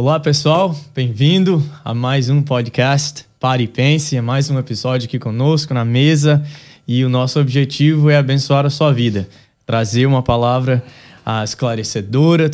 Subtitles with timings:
[0.00, 0.76] Olá, pessoal.
[0.94, 4.16] Bem-vindo a mais um podcast Pare e Pense.
[4.16, 6.40] É mais um episódio aqui conosco na mesa
[6.86, 9.28] e o nosso objetivo é abençoar a sua vida,
[9.66, 10.84] trazer uma palavra
[11.26, 12.48] ah, esclarecedora,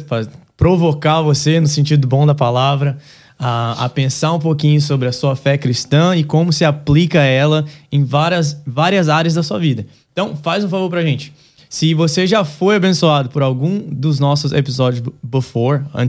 [0.57, 2.97] provocar você no sentido bom da palavra,
[3.39, 7.67] a, a, pensar um pouquinho sobre a sua fé cristã e como se aplica ela
[7.93, 9.87] em várias, várias áreas da sua vida.
[10.13, 11.31] Então, faz um favor pra gente.
[11.75, 16.07] Se você já foi abençoado por algum dos nossos episódios before, an,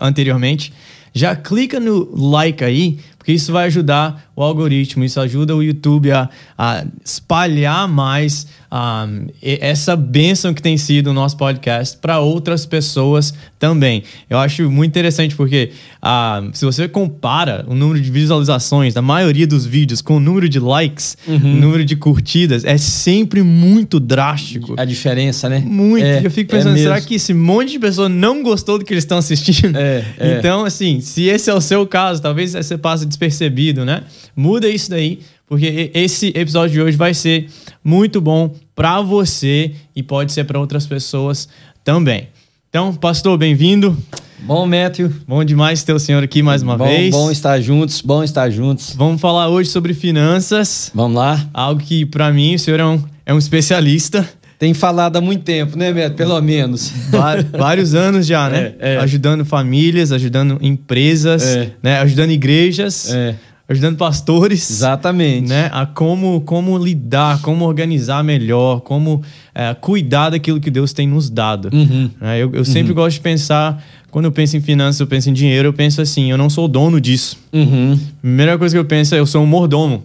[0.00, 0.72] anteriormente,
[1.12, 6.12] já clica no like aí, porque isso vai ajudar o algoritmo, isso ajuda o YouTube
[6.12, 6.28] a,
[6.58, 13.32] a espalhar mais um, essa bênção que tem sido o nosso podcast para outras pessoas
[13.58, 14.02] também.
[14.28, 15.70] Eu acho muito interessante porque
[16.02, 20.46] uh, se você compara o número de visualizações da maioria dos vídeos com o número
[20.46, 21.36] de likes, uhum.
[21.36, 24.74] o número de curtidas, é sempre muito drástico.
[24.76, 25.62] A diferença, né?
[25.64, 26.04] Muito.
[26.04, 28.92] É, eu fico pensando, é será que esse monte de pessoa não gostou do que
[28.92, 29.78] eles estão assistindo?
[29.78, 30.38] É, é.
[30.38, 34.02] Então, assim, se esse é o seu caso, talvez você passe despercebido, né?
[34.36, 37.48] Muda isso daí, porque esse episódio de hoje vai ser
[37.82, 41.48] muito bom para você e pode ser para outras pessoas
[41.82, 42.28] também.
[42.68, 43.96] Então, pastor, bem-vindo.
[44.40, 45.10] Bom, Matthew.
[45.26, 47.10] Bom demais ter o senhor aqui mais uma bom, vez.
[47.10, 48.94] Bom estar juntos, bom estar juntos.
[48.96, 50.90] Vamos falar hoje sobre finanças.
[50.94, 51.48] Vamos lá.
[51.54, 54.28] Algo que, para mim, o senhor é um, é um especialista.
[54.64, 56.16] Tem falado há muito tempo, né, Beto?
[56.16, 56.90] Pelo menos.
[57.52, 58.72] Vários anos já, né?
[58.78, 58.96] É, é.
[58.96, 61.72] Ajudando famílias, ajudando empresas, é.
[61.82, 61.98] né?
[61.98, 63.12] ajudando igrejas.
[63.12, 63.34] É
[63.68, 64.70] ajudando pastores.
[64.70, 65.48] Exatamente.
[65.48, 69.22] Né, a como, como lidar, como organizar melhor, como
[69.54, 71.70] é, cuidar daquilo que Deus tem nos dado.
[71.72, 72.10] Uhum.
[72.22, 72.96] É, eu, eu sempre uhum.
[72.96, 76.30] gosto de pensar, quando eu penso em finanças, eu penso em dinheiro, eu penso assim,
[76.30, 77.38] eu não sou dono disso.
[77.52, 77.98] Uhum.
[78.20, 80.04] Primeira coisa que eu penso é, eu sou um mordomo.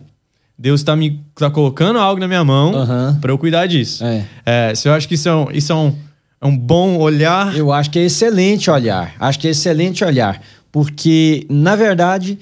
[0.60, 3.20] Deus está me tá colocando algo na minha mão uhum.
[3.22, 4.04] para eu cuidar disso.
[4.04, 4.26] É.
[4.46, 5.96] É, se eu acho que isso é um, isso é um,
[6.42, 7.56] é um bom olhar.
[7.56, 9.16] Eu acho que é excelente olhar.
[9.18, 10.42] Acho que é excelente olhar.
[10.70, 12.38] Porque, na verdade,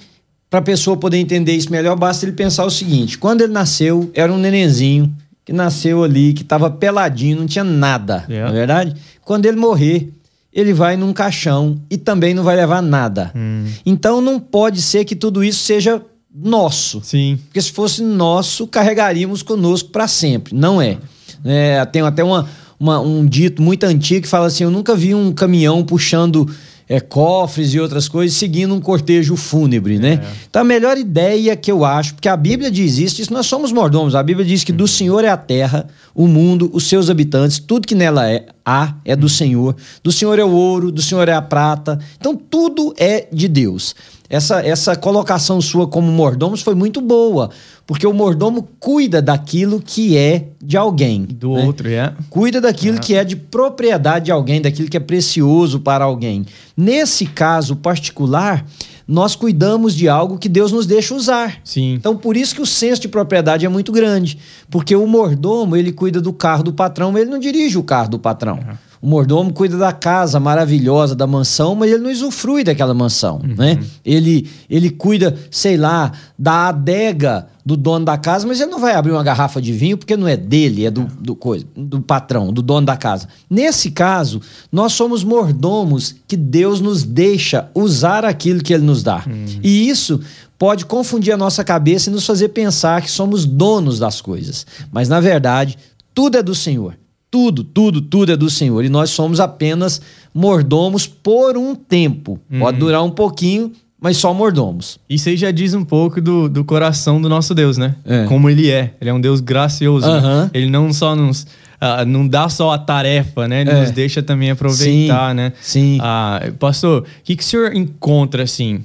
[0.49, 4.09] para a pessoa poder entender isso melhor, basta ele pensar o seguinte: quando ele nasceu,
[4.15, 5.13] era um nenenzinho
[5.45, 8.49] que nasceu ali, que estava peladinho, não tinha nada, yeah.
[8.49, 8.95] não é verdade?
[9.23, 10.11] Quando ele morrer,
[10.51, 13.31] ele vai num caixão e também não vai levar nada.
[13.35, 13.65] Hum.
[13.85, 16.01] Então não pode ser que tudo isso seja
[16.39, 17.01] nosso.
[17.03, 17.39] Sim.
[17.45, 20.55] Porque se fosse nosso, carregaríamos conosco para sempre.
[20.55, 20.97] Não é.
[21.43, 21.83] é.
[21.85, 22.47] Tem até uma,
[22.79, 26.47] uma, um dito muito antigo que fala assim: eu nunca vi um caminhão puxando
[26.89, 30.21] é, cofres e outras coisas, seguindo um cortejo fúnebre, né?
[30.23, 30.27] É.
[30.49, 33.71] Então a melhor ideia que eu acho, porque a Bíblia diz isso, isso nós somos
[33.71, 34.87] mordomos, a Bíblia diz que do uhum.
[34.87, 39.15] Senhor é a terra, o mundo, os seus habitantes, tudo que nela é, há é
[39.15, 43.27] do Senhor, do Senhor é o ouro, do Senhor é a prata, então tudo é
[43.33, 43.93] de Deus.
[44.29, 47.49] Essa, essa colocação sua como mordomos foi muito boa,
[47.85, 51.23] porque o mordomo cuida daquilo que é de alguém.
[51.23, 51.65] Do né?
[51.65, 52.13] outro, é.
[52.29, 52.99] Cuida daquilo é.
[52.99, 56.45] que é de propriedade de alguém, daquilo que é precioso para alguém.
[56.75, 58.65] Nesse caso particular,
[59.07, 61.61] nós cuidamos de algo que Deus nos deixa usar.
[61.63, 61.93] Sim.
[61.93, 64.37] Então, por isso que o senso de propriedade é muito grande.
[64.69, 68.19] Porque o mordomo, ele cuida do carro do patrão, ele não dirige o carro do
[68.19, 68.55] patrão.
[68.55, 68.86] Uhum.
[69.01, 73.55] O mordomo cuida da casa maravilhosa da mansão, mas ele não usufrui daquela mansão, uhum.
[73.55, 73.79] né?
[74.03, 78.95] Ele, ele cuida, sei lá, da adega do dono da casa, mas ele não vai
[78.95, 82.53] abrir uma garrafa de vinho porque não é dele, é do, do, coisa, do patrão,
[82.53, 83.27] do dono da casa.
[83.49, 84.41] Nesse caso,
[84.71, 89.23] nós somos mordomos que Deus nos deixa usar aquilo que ele nos dá.
[89.27, 89.59] Uhum.
[89.61, 90.21] E isso
[90.57, 94.65] pode confundir a nossa cabeça e nos fazer pensar que somos donos das coisas.
[94.91, 95.77] Mas, na verdade,
[96.13, 96.97] tudo é do Senhor.
[97.37, 98.83] Tudo, tudo, tudo é do Senhor.
[98.83, 100.01] E nós somos apenas
[100.33, 102.39] mordomos por um tempo.
[102.51, 102.57] Uhum.
[102.57, 103.71] Pode durar um pouquinho,
[104.01, 104.97] mas só mordomos.
[105.07, 107.95] Isso aí já diz um pouco do, do coração do nosso Deus, né?
[108.03, 108.25] É.
[108.25, 108.95] Como ele é.
[108.99, 110.07] Ele é um Deus gracioso.
[110.07, 110.21] Uhum.
[110.21, 110.51] Né?
[110.51, 111.43] Ele não só nos.
[111.43, 113.61] Uh, não dá só a tarefa, né?
[113.61, 113.81] Ele é.
[113.81, 115.35] nos deixa também aproveitar, Sim.
[115.35, 115.53] né?
[115.61, 115.99] Sim.
[115.99, 118.83] Uh, pastor, o que, que o senhor encontra, assim,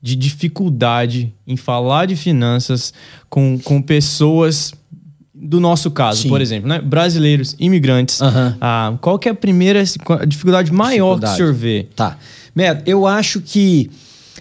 [0.00, 2.94] de dificuldade em falar de finanças
[3.28, 4.72] com, com pessoas
[5.38, 6.28] do nosso caso, Sim.
[6.28, 6.80] por exemplo, né?
[6.80, 8.20] brasileiros, imigrantes,
[8.60, 9.84] ah, qual que é a primeira
[10.26, 11.36] dificuldade maior dificuldade.
[11.36, 11.86] que o senhor vê?
[11.94, 12.16] Tá.
[12.54, 13.90] Beto, eu acho que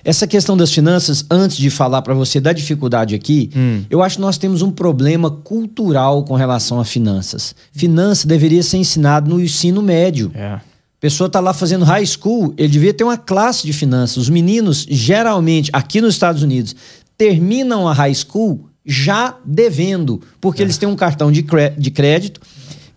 [0.06, 3.84] essa questão das finanças, antes de falar para você da dificuldade aqui, hum.
[3.90, 7.54] eu acho que nós temos um problema cultural com relação a finanças.
[7.74, 10.32] Finança deveria ser ensinado no ensino médio.
[10.34, 10.46] É.
[10.46, 10.62] A
[11.02, 14.18] pessoa está lá fazendo high school, ele devia ter uma classe de finanças.
[14.18, 16.76] Os meninos, geralmente, aqui nos Estados Unidos,
[17.18, 20.66] terminam a high school já devendo, porque é.
[20.66, 21.46] eles têm um cartão de,
[21.78, 22.40] de crédito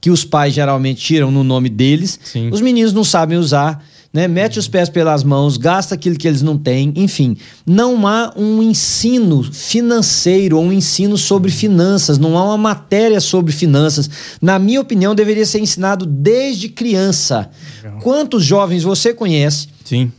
[0.00, 2.18] que os pais geralmente tiram no nome deles.
[2.22, 2.50] Sim.
[2.52, 4.28] Os meninos não sabem usar, né?
[4.28, 7.36] Mete os pés pelas mãos, gasta aquilo que eles não têm, enfim.
[7.66, 13.52] Não há um ensino financeiro ou um ensino sobre finanças, não há uma matéria sobre
[13.52, 14.08] finanças.
[14.40, 17.50] Na minha opinião, deveria ser ensinado desde criança.
[17.82, 18.00] Legal.
[18.00, 19.68] Quantos jovens você conhece?
[19.84, 20.12] Sim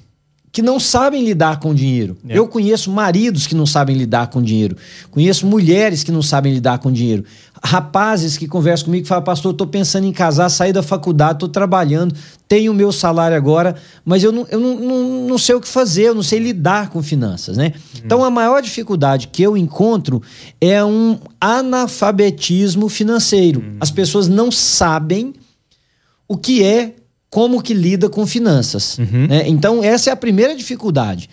[0.52, 2.18] que não sabem lidar com dinheiro.
[2.28, 2.38] É.
[2.38, 4.76] Eu conheço maridos que não sabem lidar com dinheiro.
[5.12, 7.24] Conheço mulheres que não sabem lidar com dinheiro.
[7.64, 11.48] Rapazes que conversam comigo e falam, pastor, tô pensando em casar, sair da faculdade, tô
[11.48, 12.16] trabalhando,
[12.48, 15.68] tenho o meu salário agora, mas eu não, eu não, não, não sei o que
[15.68, 17.74] fazer, eu não sei lidar com finanças, né?
[18.04, 20.22] Então a maior dificuldade que eu encontro
[20.60, 23.64] é um analfabetismo financeiro.
[23.80, 25.34] As pessoas não sabem
[26.28, 26.96] o que é,
[27.30, 28.98] como que lida com finanças.
[29.28, 29.44] né?
[29.48, 31.30] Então, essa é a primeira dificuldade.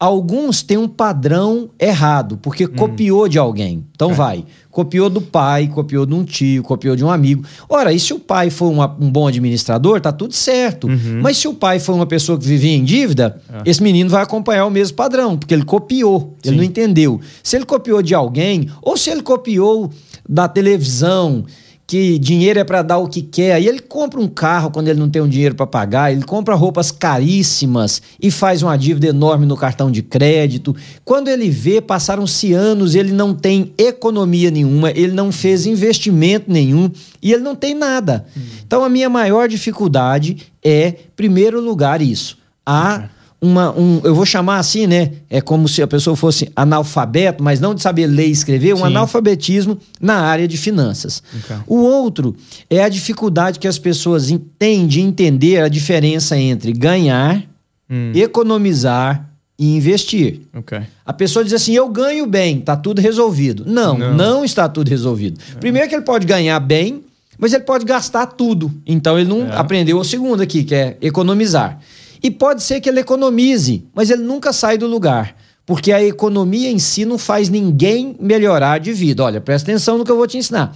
[0.00, 3.84] Alguns têm um padrão errado, porque copiou de alguém.
[3.96, 4.44] Então, vai.
[4.70, 7.42] Copiou do pai, copiou de um tio, copiou de um amigo.
[7.68, 10.86] Ora, e se o pai for uma- um bom administrador, tá tudo certo.
[11.20, 14.66] Mas se o pai for uma pessoa que vivia em dívida, esse menino vai acompanhar
[14.66, 17.20] o mesmo padrão, porque ele copiou, ele não entendeu.
[17.42, 19.90] Se ele copiou de alguém, ou se ele copiou
[20.28, 21.44] da televisão,
[21.88, 23.54] que dinheiro é para dar o que quer.
[23.54, 26.54] Aí ele compra um carro quando ele não tem um dinheiro para pagar, ele compra
[26.54, 30.76] roupas caríssimas e faz uma dívida enorme no cartão de crédito.
[31.02, 36.90] Quando ele vê, passaram-se anos, ele não tem economia nenhuma, ele não fez investimento nenhum
[37.22, 38.26] e ele não tem nada.
[38.66, 42.36] Então a minha maior dificuldade é, primeiro lugar, isso.
[42.66, 43.08] A
[43.40, 45.12] uma, um, eu vou chamar assim, né?
[45.30, 48.78] É como se a pessoa fosse analfabeto, mas não de saber ler e escrever, um
[48.78, 48.84] Sim.
[48.84, 51.22] analfabetismo na área de finanças.
[51.44, 51.56] Ok.
[51.66, 52.34] O outro
[52.68, 57.42] é a dificuldade que as pessoas têm de entender a diferença entre ganhar,
[57.90, 58.12] Hum.
[58.14, 60.40] economizar e investir.
[60.54, 60.78] Ok.
[61.06, 63.64] A pessoa diz assim: eu ganho bem, tá tudo resolvido.
[63.66, 64.14] Não, Não.
[64.14, 65.38] não, está tudo resolvido.
[65.60, 67.02] Primeiro que ele pode ganhar bem,
[67.38, 68.70] mas ele pode gastar tudo.
[68.86, 69.56] Então ele não É.
[69.56, 71.78] aprendeu o segundo aqui, que é economizar.
[72.22, 75.36] E pode ser que ele economize, mas ele nunca sai do lugar.
[75.64, 79.22] Porque a economia em si não faz ninguém melhorar de vida.
[79.22, 80.74] Olha, presta atenção no que eu vou te ensinar.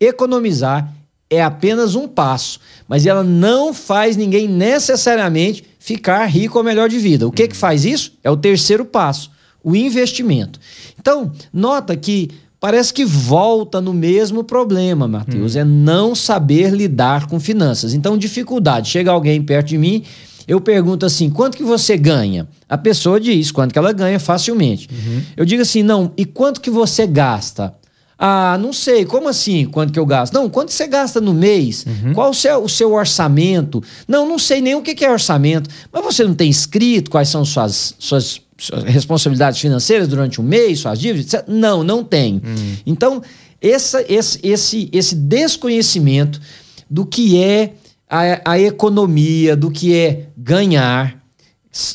[0.00, 0.92] Economizar
[1.30, 2.58] é apenas um passo,
[2.88, 7.26] mas ela não faz ninguém necessariamente ficar rico ou melhor de vida.
[7.26, 8.12] O que que faz isso?
[8.22, 9.30] É o terceiro passo,
[9.62, 10.58] o investimento.
[10.98, 17.38] Então, nota que parece que volta no mesmo problema, Matheus, é não saber lidar com
[17.38, 17.92] finanças.
[17.92, 18.88] Então, dificuldade.
[18.88, 20.02] Chega alguém perto de mim,
[20.46, 22.46] eu pergunto assim: quanto que você ganha?
[22.68, 24.88] A pessoa diz quanto que ela ganha facilmente.
[25.36, 27.74] Eu digo assim: não, e quanto que você gasta?
[28.16, 29.66] Ah, não sei, como assim?
[29.66, 30.32] Quanto que eu gasto?
[30.32, 31.84] Não, quanto você gasta no mês?
[32.14, 33.82] Qual o seu, o seu orçamento?
[34.06, 35.68] Não, não sei nem o que que é orçamento.
[35.92, 38.40] Mas você não tem escrito quais são suas, suas,
[38.86, 41.34] responsabilidades financeiras durante um mês, suas dívidas?
[41.34, 41.48] etc?
[41.48, 42.40] Não, não tem.
[42.86, 43.20] Então,
[43.60, 46.40] essa, esse, esse, esse desconhecimento
[46.88, 47.74] do que é
[48.08, 51.22] a, a economia, do que é ganhar,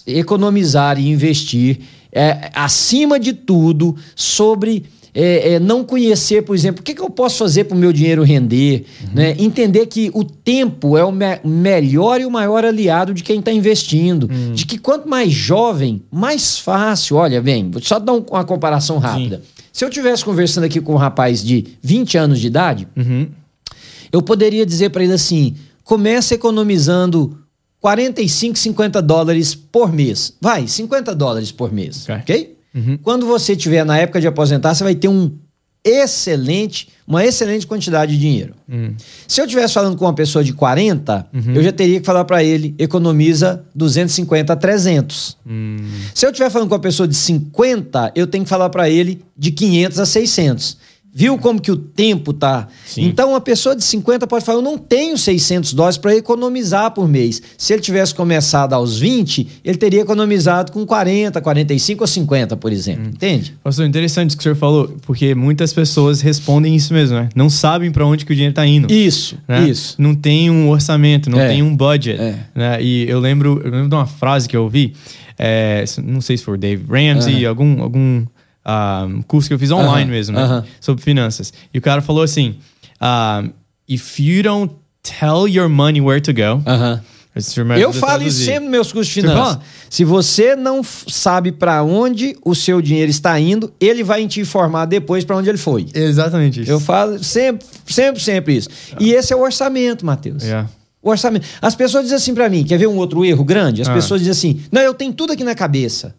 [0.06, 1.80] economizar e investir,
[2.12, 4.84] é, acima de tudo, sobre
[5.14, 7.92] é, é, não conhecer, por exemplo, o que, que eu posso fazer para o meu
[7.92, 9.36] dinheiro render, né?
[9.40, 13.52] entender que o tempo é o me- melhor e o maior aliado de quem está
[13.52, 17.16] investindo, de que quanto mais jovem, mais fácil.
[17.18, 19.42] Olha, bem, vou só dar um- uma comparação rápida.
[19.74, 23.28] Se eu estivesse conversando aqui com um rapaz de 20 anos de idade, Uhum.
[24.12, 25.56] eu poderia dizer para ele assim:
[25.94, 27.36] começa economizando
[27.82, 30.36] 45, 50 dólares por mês.
[30.40, 32.20] Vai, 50 dólares por mês, Ok.
[32.22, 33.00] ok?
[33.02, 35.32] Quando você tiver na época de aposentar, você vai ter um
[35.84, 38.54] excelente, uma excelente quantidade de dinheiro.
[39.28, 42.44] Se eu estivesse falando com uma pessoa de 40, eu já teria que falar para
[42.44, 45.38] ele: economiza 250 a 300.
[46.14, 49.24] Se eu estiver falando com uma pessoa de 50, eu tenho que falar para ele
[49.36, 50.78] de 500 a 600.
[51.12, 52.68] Viu como que o tempo tá?
[52.86, 53.06] Sim.
[53.06, 57.08] Então, uma pessoa de 50 pode falar: Eu não tenho 600 dólares para economizar por
[57.08, 57.42] mês.
[57.58, 62.72] Se ele tivesse começado aos 20, ele teria economizado com 40, 45 ou 50, por
[62.72, 63.08] exemplo.
[63.08, 63.56] Entende?
[63.64, 67.30] Pastor, interessante isso que o senhor falou, porque muitas pessoas respondem isso mesmo, né?
[67.36, 68.94] Não sabem para onde que o dinheiro tá indo.
[68.94, 69.68] Isso, né?
[69.68, 69.96] isso.
[69.98, 71.48] Não tem um orçamento, não É.
[71.48, 72.22] tem um budget.
[72.22, 72.36] É.
[72.54, 72.84] Né?
[72.84, 74.94] E eu lembro, eu lembro de uma frase que eu ouvi,
[75.40, 78.26] é, não sei se foi o Dave Ramsey, algum, algum
[78.70, 80.44] ah, curso que eu fiz online Aham, mesmo, né?
[80.44, 80.64] aham.
[80.80, 81.52] Sobre finanças.
[81.74, 82.56] E o cara falou assim:
[83.00, 83.44] ah,
[83.88, 86.62] If you don't tell your money where to go.
[87.36, 89.60] Esse me Eu falo isso sempre nos meus cursos de finanças.
[89.90, 94.86] Se você não sabe para onde o seu dinheiro está indo, ele vai te informar
[94.86, 95.88] depois para onde ele foi.
[95.94, 96.72] Exatamente isso.
[96.72, 98.68] Eu falo sempre, sempre, sempre isso.
[99.00, 100.44] E esse é o orçamento, Matheus.
[100.44, 100.68] Yeah.
[101.02, 101.46] O orçamento.
[101.62, 103.82] As pessoas dizem assim pra mim, quer ver um outro erro grande?
[103.84, 103.94] As Ah.
[103.94, 106.14] pessoas dizem assim: "Não, eu tenho tudo aqui na cabeça".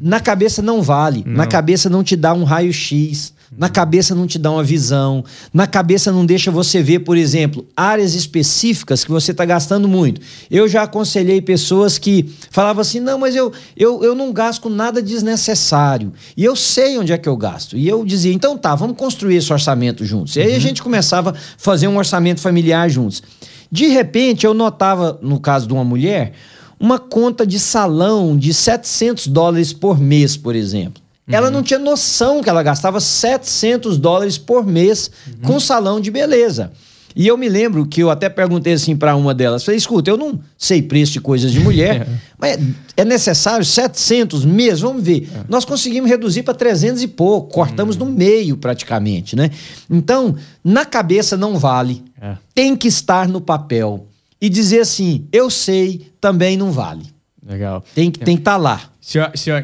[0.00, 4.38] Na cabeça não vale, na cabeça não te dá um raio-x, na cabeça não te
[4.38, 9.32] dá uma visão, na cabeça não deixa você ver, por exemplo, áreas específicas que você
[9.32, 10.20] está gastando muito.
[10.50, 14.68] Eu já aconselhei pessoas que falavam assim: não, mas eu, eu, eu não gasto com
[14.68, 16.12] nada desnecessário.
[16.36, 17.76] E eu sei onde é que eu gasto.
[17.76, 20.36] E eu dizia: então tá, vamos construir esse orçamento juntos.
[20.36, 23.22] E aí a gente começava a fazer um orçamento familiar juntos.
[23.70, 26.32] De repente, eu notava, no caso de uma mulher,
[26.78, 31.02] uma conta de salão de 700 dólares por mês, por exemplo.
[31.26, 31.34] Uhum.
[31.34, 35.34] Ela não tinha noção que ela gastava 700 dólares por mês uhum.
[35.42, 36.72] com salão de beleza.
[37.16, 40.16] E eu me lembro que eu até perguntei assim para uma delas, falei, escuta, eu
[40.16, 42.08] não sei preço de coisas de mulher, é.
[42.38, 42.58] mas
[42.96, 45.28] é necessário 700 meses, vamos ver.
[45.34, 45.40] É.
[45.48, 48.00] Nós conseguimos reduzir para 300 e pouco, cortamos hum.
[48.00, 49.50] no meio praticamente, né?
[49.90, 52.36] Então, na cabeça não vale, é.
[52.54, 54.06] tem que estar no papel.
[54.40, 57.04] E dizer assim, eu sei, também não vale.
[57.44, 57.82] Legal.
[57.94, 58.82] Tem que estar tá lá.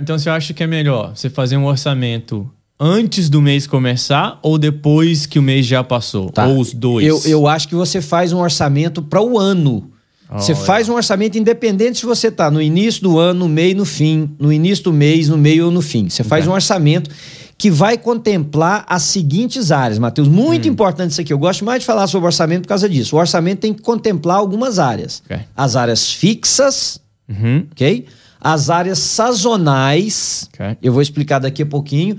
[0.03, 2.51] então você acha que é melhor você fazer um orçamento
[2.81, 6.31] antes do mês começar ou depois que o mês já passou?
[6.31, 6.47] Tá.
[6.47, 7.07] Ou os dois?
[7.07, 9.91] Eu, eu acho que você faz um orçamento para o ano.
[10.31, 10.55] Oh, você é.
[10.55, 14.31] faz um orçamento independente se você está no início do ano, no meio, no fim,
[14.39, 16.09] no início do mês, no meio ou no fim.
[16.09, 17.11] Você faz um orçamento
[17.57, 20.29] que vai contemplar as seguintes áreas, Matheus.
[20.29, 20.73] Muito hum.
[20.73, 21.33] importante isso aqui.
[21.33, 23.17] Eu gosto mais de falar sobre orçamento por causa disso.
[23.17, 25.23] O orçamento tem que contemplar algumas áreas.
[25.25, 25.41] Okay.
[25.57, 27.67] As áreas fixas, uhum.
[27.71, 28.07] ok?
[28.41, 30.77] As áreas sazonais, okay.
[30.83, 32.17] eu vou explicar daqui a pouquinho,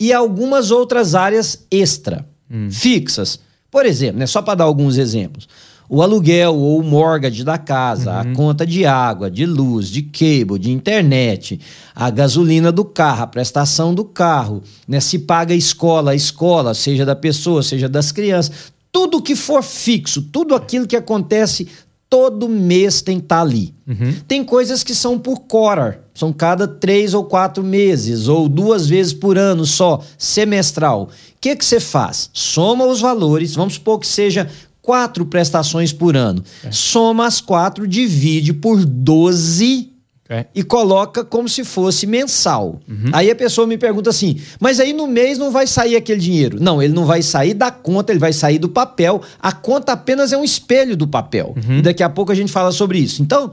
[0.00, 2.68] e algumas outras áreas extra, hum.
[2.70, 3.40] fixas.
[3.70, 5.48] Por exemplo, né, só para dar alguns exemplos.
[5.88, 8.18] O aluguel ou o mortgage da casa, uhum.
[8.18, 11.58] a conta de água, de luz, de cable, de internet,
[11.94, 15.00] a gasolina do carro, a prestação do carro, né?
[15.00, 19.62] se paga a escola, a escola, seja da pessoa, seja das crianças, tudo que for
[19.62, 21.68] fixo, tudo aquilo que acontece
[22.10, 23.74] todo mês tem que estar tá ali.
[23.86, 24.14] Uhum.
[24.26, 29.12] Tem coisas que são por quarter, são cada três ou quatro meses, ou duas vezes
[29.12, 31.04] por ano só, semestral.
[31.04, 31.08] O
[31.40, 32.30] que, que você faz?
[32.32, 34.50] Soma os valores, vamos supor que seja
[34.88, 36.42] quatro prestações por ano.
[36.64, 36.72] É.
[36.72, 39.92] Soma as quatro, divide por 12
[40.30, 40.46] é.
[40.54, 42.80] e coloca como se fosse mensal.
[42.88, 43.10] Uhum.
[43.12, 46.56] Aí a pessoa me pergunta assim: mas aí no mês não vai sair aquele dinheiro?
[46.58, 49.20] Não, ele não vai sair da conta, ele vai sair do papel.
[49.38, 51.54] A conta apenas é um espelho do papel.
[51.54, 51.80] Uhum.
[51.80, 53.20] E daqui a pouco a gente fala sobre isso.
[53.20, 53.52] Então,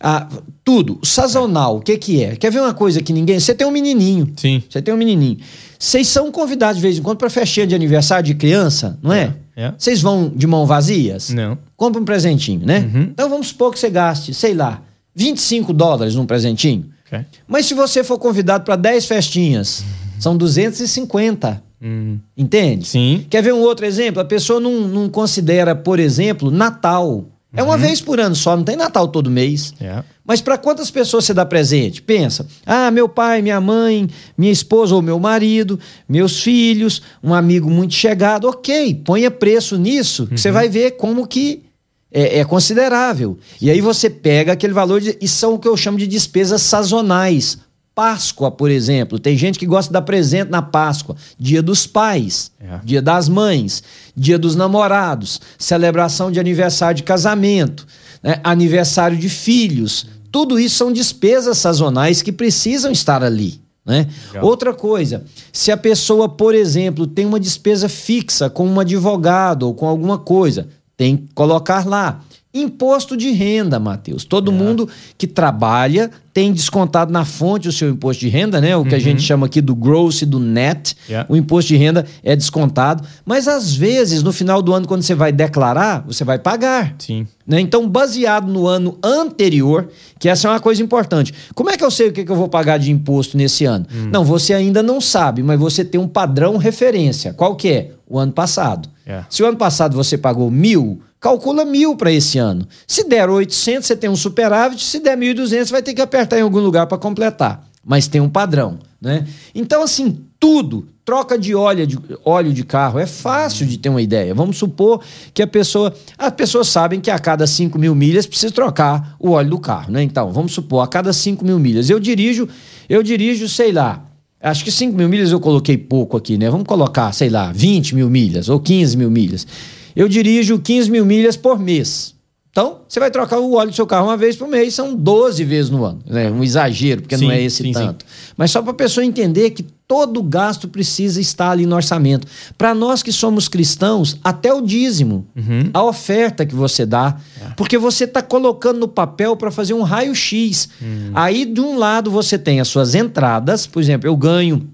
[0.00, 0.26] ah,
[0.64, 0.98] tudo.
[1.02, 2.36] Sazonal, o que, que é?
[2.36, 3.38] Quer ver uma coisa que ninguém.
[3.38, 4.32] Você tem um menininho.
[4.34, 4.62] Sim.
[4.66, 5.36] Você tem um menininho.
[5.78, 9.24] Vocês são convidados de vez em quando para festinha de aniversário de criança, não é?
[9.24, 9.43] é?
[9.56, 9.72] É.
[9.78, 11.30] Vocês vão de mão vazias?
[11.30, 11.56] Não.
[11.76, 12.90] Compra um presentinho, né?
[12.92, 13.02] Uhum.
[13.02, 14.82] Então vamos supor que você gaste, sei lá,
[15.14, 16.86] 25 dólares num presentinho.
[17.06, 17.24] Okay.
[17.46, 20.20] Mas se você for convidado para 10 festinhas, uhum.
[20.20, 21.62] são 250.
[21.80, 22.18] Uhum.
[22.36, 22.86] Entende?
[22.86, 23.26] Sim.
[23.28, 24.20] Quer ver um outro exemplo?
[24.20, 27.26] A pessoa não, não considera, por exemplo, Natal.
[27.56, 27.80] É uma uhum.
[27.80, 29.72] vez por ano só, não tem Natal todo mês.
[29.80, 30.04] Yeah.
[30.26, 32.00] Mas para quantas pessoas você dá presente?
[32.00, 32.46] Pensa.
[32.64, 35.78] Ah, meu pai, minha mãe, minha esposa ou meu marido,
[36.08, 38.48] meus filhos, um amigo muito chegado.
[38.48, 40.54] Ok, ponha preço nisso, que você uhum.
[40.54, 41.62] vai ver como que
[42.10, 43.36] é, é, considerável.
[43.60, 46.62] E aí você pega aquele valor de, e são o que eu chamo de despesas
[46.62, 47.58] sazonais.
[47.94, 49.18] Páscoa, por exemplo.
[49.18, 51.16] Tem gente que gosta de dar presente na Páscoa.
[51.38, 52.80] Dia dos pais, é.
[52.82, 53.82] dia das mães,
[54.16, 57.86] dia dos namorados, celebração de aniversário de casamento,
[58.22, 58.40] né?
[58.42, 60.06] aniversário de filhos.
[60.34, 63.60] Tudo isso são despesas sazonais que precisam estar ali.
[63.86, 64.08] Né?
[64.42, 65.22] Outra coisa,
[65.52, 70.18] se a pessoa, por exemplo, tem uma despesa fixa com um advogado ou com alguma
[70.18, 72.20] coisa, tem que colocar lá.
[72.54, 74.24] Imposto de renda, Matheus.
[74.24, 74.54] Todo é.
[74.54, 78.76] mundo que trabalha tem descontado na fonte o seu imposto de renda, né?
[78.76, 78.96] O que uhum.
[78.96, 80.96] a gente chama aqui do gross e do net.
[81.08, 81.26] Yeah.
[81.28, 83.04] O imposto de renda é descontado.
[83.24, 86.94] Mas às vezes, no final do ano, quando você vai declarar, você vai pagar.
[86.98, 87.26] Sim.
[87.44, 87.60] Né?
[87.60, 89.88] Então, baseado no ano anterior,
[90.20, 91.34] que essa é uma coisa importante.
[91.56, 93.84] Como é que eu sei o que, eu vou pagar de imposto nesse ano?
[93.92, 94.10] Hum.
[94.12, 97.32] Não, você ainda não sabe, mas você tem um padrão referência.
[97.32, 97.90] Qual que é?
[98.08, 98.88] O ano passado.
[99.06, 99.26] Yeah.
[99.28, 102.68] Se o ano passado você pagou mil, calcula mil para esse ano.
[102.86, 104.84] Se der 800, você tem um superávit.
[104.84, 107.66] Se der 1.200, você vai ter que apertar em algum lugar para completar.
[107.82, 109.26] Mas tem um padrão, né?
[109.54, 114.02] Então, assim, tudo, troca de óleo de, óleo de carro, é fácil de ter uma
[114.02, 114.34] ideia.
[114.34, 115.00] Vamos supor
[115.32, 115.94] que a pessoa...
[116.18, 119.92] As pessoas sabem que a cada 5 mil milhas precisa trocar o óleo do carro,
[119.92, 120.02] né?
[120.02, 121.88] Então, vamos supor, a cada 5 mil milhas.
[121.88, 122.46] Eu dirijo,
[122.86, 124.04] eu dirijo, sei lá,
[124.42, 126.50] Acho que 5 mil milhas eu coloquei pouco aqui, né?
[126.50, 129.46] Vamos colocar, sei lá, 20 mil milhas ou 15 mil milhas
[129.94, 132.14] eu dirijo 15 mil milhas por mês.
[132.54, 135.42] Então, você vai trocar o óleo do seu carro uma vez por mês, são 12
[135.42, 135.98] vezes no ano.
[136.06, 136.30] Né?
[136.30, 138.04] Um exagero, porque sim, não é esse sim, tanto.
[138.04, 138.32] Sim.
[138.36, 142.28] Mas só para a pessoa entender que todo gasto precisa estar ali no orçamento.
[142.56, 145.68] Para nós que somos cristãos, até o dízimo, uhum.
[145.74, 147.48] a oferta que você dá, é.
[147.56, 150.68] porque você está colocando no papel para fazer um raio-x.
[150.80, 151.10] Uhum.
[151.12, 154.68] Aí, de um lado, você tem as suas entradas, por exemplo, eu ganho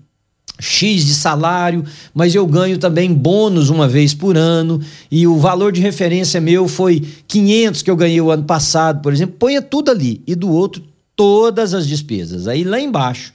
[0.58, 4.80] X de salário, mas eu ganho também bônus uma vez por ano
[5.10, 9.12] e o valor de referência meu foi 500 que eu ganhei o ano passado, por
[9.12, 9.36] exemplo.
[9.38, 10.82] Ponha tudo ali e do outro
[11.16, 12.46] todas as despesas.
[12.46, 13.32] Aí lá embaixo,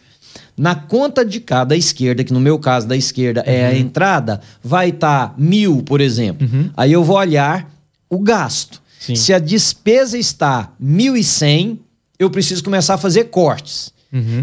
[0.58, 3.54] na conta de cada esquerda, que no meu caso da esquerda uhum.
[3.54, 3.78] é a uhum.
[3.78, 6.48] entrada, vai estar tá mil, por exemplo.
[6.48, 6.70] Uhum.
[6.76, 7.70] Aí eu vou olhar
[8.10, 8.82] o gasto.
[9.00, 9.16] Sim.
[9.16, 11.78] Se a despesa está 1.100,
[12.18, 13.94] eu preciso começar a fazer cortes.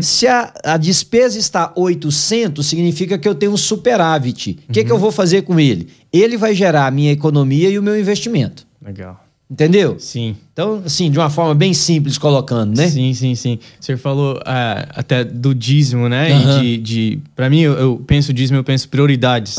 [0.01, 4.59] Se a, a despesa está 800, significa que eu tenho um superávit.
[4.69, 5.89] O que, que eu vou fazer com ele?
[6.13, 8.67] Ele vai gerar a minha economia e o meu investimento.
[8.85, 9.23] Legal.
[9.53, 9.97] Entendeu?
[9.99, 10.35] Sim.
[10.51, 12.89] Então, assim, de uma forma bem simples colocando, né?
[12.89, 13.59] Sim, sim, sim.
[13.79, 16.31] Você falou ah, até do dízimo, né?
[16.31, 19.57] E de, de para mim, eu, eu penso dízimo, eu penso prioridades.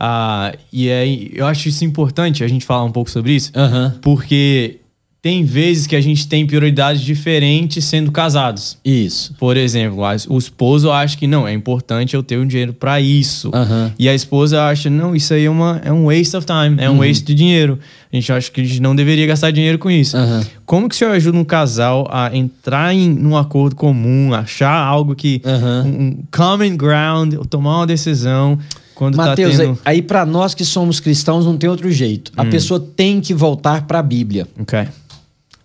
[0.00, 3.94] Ah, e aí, eu acho isso importante a gente falar um pouco sobre isso, Aham.
[4.02, 4.80] porque
[5.26, 8.78] tem vezes que a gente tem prioridades diferentes sendo casados.
[8.84, 9.34] Isso.
[9.40, 13.50] Por exemplo, o esposo acha que não, é importante eu ter um dinheiro pra isso.
[13.52, 13.92] Aham.
[13.98, 16.88] E a esposa acha, não, isso aí é, uma, é um waste of time, é
[16.88, 17.76] um waste de dinheiro.
[18.12, 20.16] A gente acha que a gente não deveria gastar dinheiro com isso.
[20.16, 20.46] Aham.
[20.64, 25.16] Como que o senhor ajuda um casal a entrar em um acordo comum, achar algo
[25.16, 25.42] que.
[25.44, 28.60] Um, um common ground, tomar uma decisão
[28.94, 29.78] quando Mateus, tá tendo.
[29.84, 32.32] aí para nós que somos cristãos não tem outro jeito.
[32.36, 34.46] A pessoa tem que voltar para a Bíblia.
[34.58, 34.86] Ok.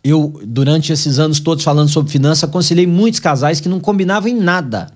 [0.03, 4.35] Eu, durante esses anos todos falando sobre finanças, aconselhei muitos casais que não combinavam em
[4.35, 4.91] nada.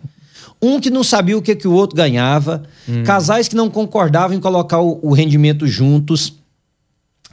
[0.62, 2.64] Um que não sabia o que, que o outro ganhava,
[3.04, 6.34] casais que não concordavam em colocar o, o rendimento juntos,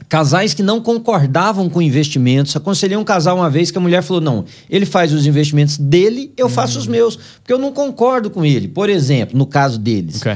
[0.07, 2.55] casais que não concordavam com investimentos.
[2.55, 6.31] Aconselhei um casal uma vez que a mulher falou: não, ele faz os investimentos dele,
[6.37, 8.67] eu faço os meus, porque eu não concordo com ele.
[8.67, 10.17] Por exemplo, no caso deles.
[10.17, 10.35] Ok.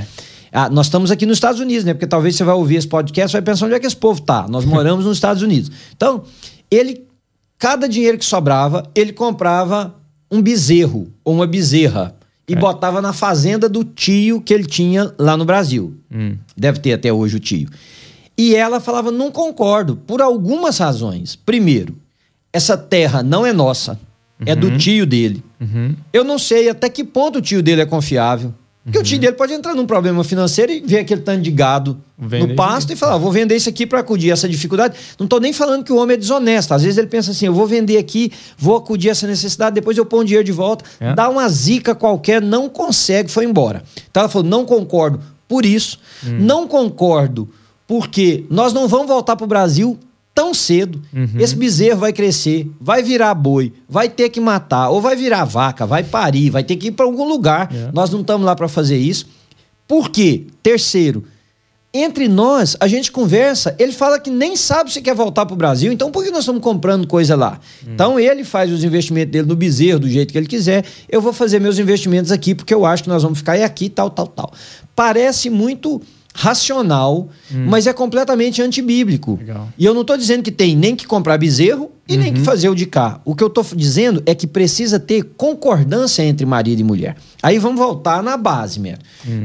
[0.51, 1.93] Ah, nós estamos aqui nos Estados Unidos, né?
[1.93, 4.21] Porque talvez você vai ouvir esse podcast e vai pensar onde é que esse povo
[4.21, 4.47] tá.
[4.47, 5.69] Nós moramos nos Estados Unidos.
[5.95, 6.23] Então,
[6.71, 7.05] ele,
[7.57, 9.95] cada dinheiro que sobrava, ele comprava
[10.31, 12.15] um bezerro ou uma bezerra
[12.47, 15.95] e botava na fazenda do tio que ele tinha lá no Brasil.
[16.55, 17.69] Deve ter até hoje o tio.
[18.37, 21.35] E ela falava: não concordo, por algumas razões.
[21.35, 21.97] Primeiro,
[22.53, 23.99] essa terra não é nossa,
[24.45, 25.43] é do tio dele.
[26.13, 28.53] Eu não sei até que ponto o tio dele é confiável.
[28.87, 32.01] Porque o tio dele pode entrar num problema financeiro e ver aquele tanto de gado
[32.17, 34.97] Vender no pasto e falar: vou vender isso aqui para acudir essa dificuldade.
[35.19, 36.73] Não estou nem falando que o homem é desonesto.
[36.73, 40.05] Às vezes ele pensa assim: eu vou vender aqui, vou acudir essa necessidade, depois eu
[40.05, 40.85] ponho dinheiro de volta.
[41.01, 41.13] É.
[41.13, 43.83] Dá uma zica qualquer, não consegue, foi embora.
[44.09, 45.19] Então ela falou: não concordo
[45.49, 47.49] por isso, não concordo
[47.85, 49.99] porque nós não vamos voltar para o Brasil
[50.37, 51.01] tão cedo.
[51.39, 55.83] Esse bezerro vai crescer, vai virar boi, vai ter que matar, ou vai virar vaca,
[55.83, 57.73] vai parir, vai ter que ir para algum lugar.
[57.73, 57.89] É.
[57.91, 59.25] Nós não estamos lá para fazer isso.
[59.87, 60.45] Por quê?
[60.61, 61.23] Terceiro,
[61.91, 65.57] entre nós, a gente conversa, ele fala que nem sabe se quer voltar para o
[65.57, 67.59] Brasil, então por que nós estamos comprando coisa lá?
[67.87, 71.33] Então ele faz os investimentos dele no bezerro, do jeito que ele quiser, eu vou
[71.33, 74.53] fazer meus investimentos aqui, porque eu acho que nós vamos ficar aqui, tal, tal, tal.
[74.95, 75.99] Parece muito
[76.37, 77.29] racional,
[77.65, 79.37] mas é completamente antibíblico.
[79.39, 79.69] Legal.
[79.77, 82.69] E eu não estou dizendo que tem nem que comprar bezerro e nem que fazer
[82.69, 83.19] o de cá.
[83.25, 87.17] O que eu estou dizendo é que precisa ter concordância entre marido e mulher.
[87.41, 88.99] Aí vamos voltar na base, mesmo.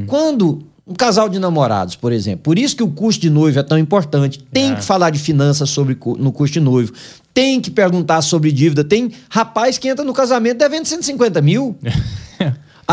[0.06, 3.62] Quando um casal de namorados, por exemplo, por isso que o custo de noivo é
[3.62, 4.40] tão importante.
[4.52, 4.74] Tem É.
[4.74, 6.92] que falar de finanças sobre, no custo de noivo.
[7.32, 8.84] Tem que perguntar sobre dívida.
[8.84, 11.74] Tem rapaz que entra no casamento devendo 150 mil.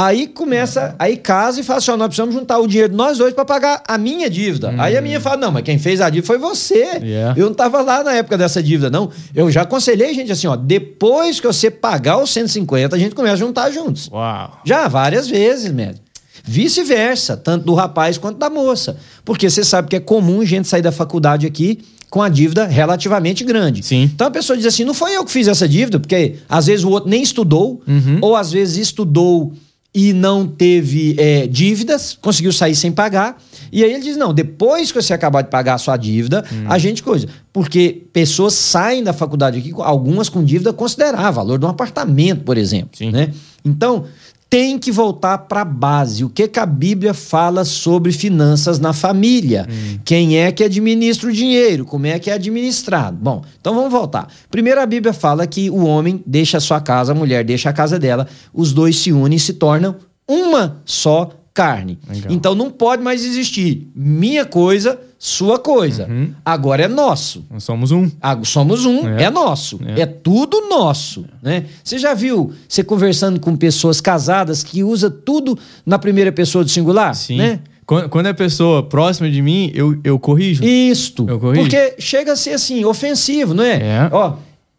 [0.01, 3.17] Aí começa, aí casa e fala assim: ó, nós precisamos juntar o dinheiro de nós
[3.17, 4.73] dois para pagar a minha dívida.
[4.77, 6.99] Aí a minha fala: não, mas quem fez a dívida foi você.
[7.01, 7.37] Yeah.
[7.37, 9.11] Eu não tava lá na época dessa dívida, não.
[9.35, 13.33] Eu já aconselhei gente assim: ó, depois que você pagar os 150, a gente começa
[13.33, 14.09] a juntar juntos.
[14.09, 14.61] Uau.
[14.63, 15.99] Já várias vezes, médio.
[16.45, 18.95] Vice-versa, tanto do rapaz quanto da moça.
[19.25, 23.43] Porque você sabe que é comum gente sair da faculdade aqui com a dívida relativamente
[23.43, 23.83] grande.
[23.83, 24.03] Sim.
[24.03, 26.85] Então a pessoa diz assim: não foi eu que fiz essa dívida, porque às vezes
[26.85, 27.81] o outro nem estudou,
[28.21, 29.51] ou às vezes estudou
[29.93, 33.41] e não teve é, dívidas, conseguiu sair sem pagar.
[33.71, 36.77] E aí ele diz: não, depois que você acabar de pagar a sua dívida, a
[36.77, 37.27] gente coisa.
[37.51, 42.57] Porque pessoas saem da faculdade aqui, algumas com dívida considerável, valor de um apartamento, por
[42.57, 42.91] exemplo.
[42.93, 43.11] Sim.
[43.11, 43.33] Né?
[43.65, 44.05] Então,
[44.49, 46.23] tem que voltar para a base.
[46.23, 49.67] O que, que a Bíblia fala sobre finanças na família?
[50.03, 51.85] Quem é que administra o dinheiro?
[51.85, 53.15] Como é que é administrado?
[53.15, 54.27] Bom, então vamos voltar.
[54.49, 57.73] Primeiro, a Bíblia fala que o homem deixa a sua casa, a mulher deixa a
[57.73, 59.95] casa dela, os dois se unem e se tornam
[60.27, 61.99] uma só carne.
[62.09, 62.31] Legal.
[62.31, 66.07] Então não pode mais existir minha coisa, sua coisa.
[66.45, 67.45] Agora é nosso.
[67.51, 68.09] Nós somos um.
[68.21, 69.29] Ah, Somos um, é, É.
[69.29, 69.79] nosso.
[69.85, 70.01] É.
[70.01, 70.05] É.
[70.05, 71.65] tudo nosso, né?
[71.83, 76.69] Você já viu você conversando com pessoas casadas que usa tudo na primeira pessoa do
[76.69, 77.13] singular?
[77.13, 77.37] Sim.
[77.37, 77.59] Né?
[77.85, 80.63] Quando, quando é pessoa próxima de mim, eu, eu corrijo.
[80.63, 81.25] Isto.
[81.27, 81.63] Eu corrijo.
[81.63, 83.75] Porque chega a ser assim, ofensivo, não é?
[83.81, 84.09] É.
[84.11, 84.35] Ó,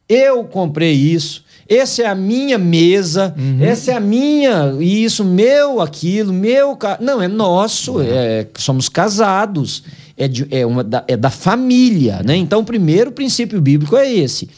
[0.09, 3.63] eu comprei isso, essa é a minha mesa, Uhum.
[3.65, 6.77] essa é a minha, isso, meu, aquilo, meu.
[7.01, 9.85] Não, é nosso, é, somos casados,
[10.17, 12.35] é, de- é, uma, da, é da família, né?
[12.37, 14.51] Então, o primeiro princípio bíblico é esse.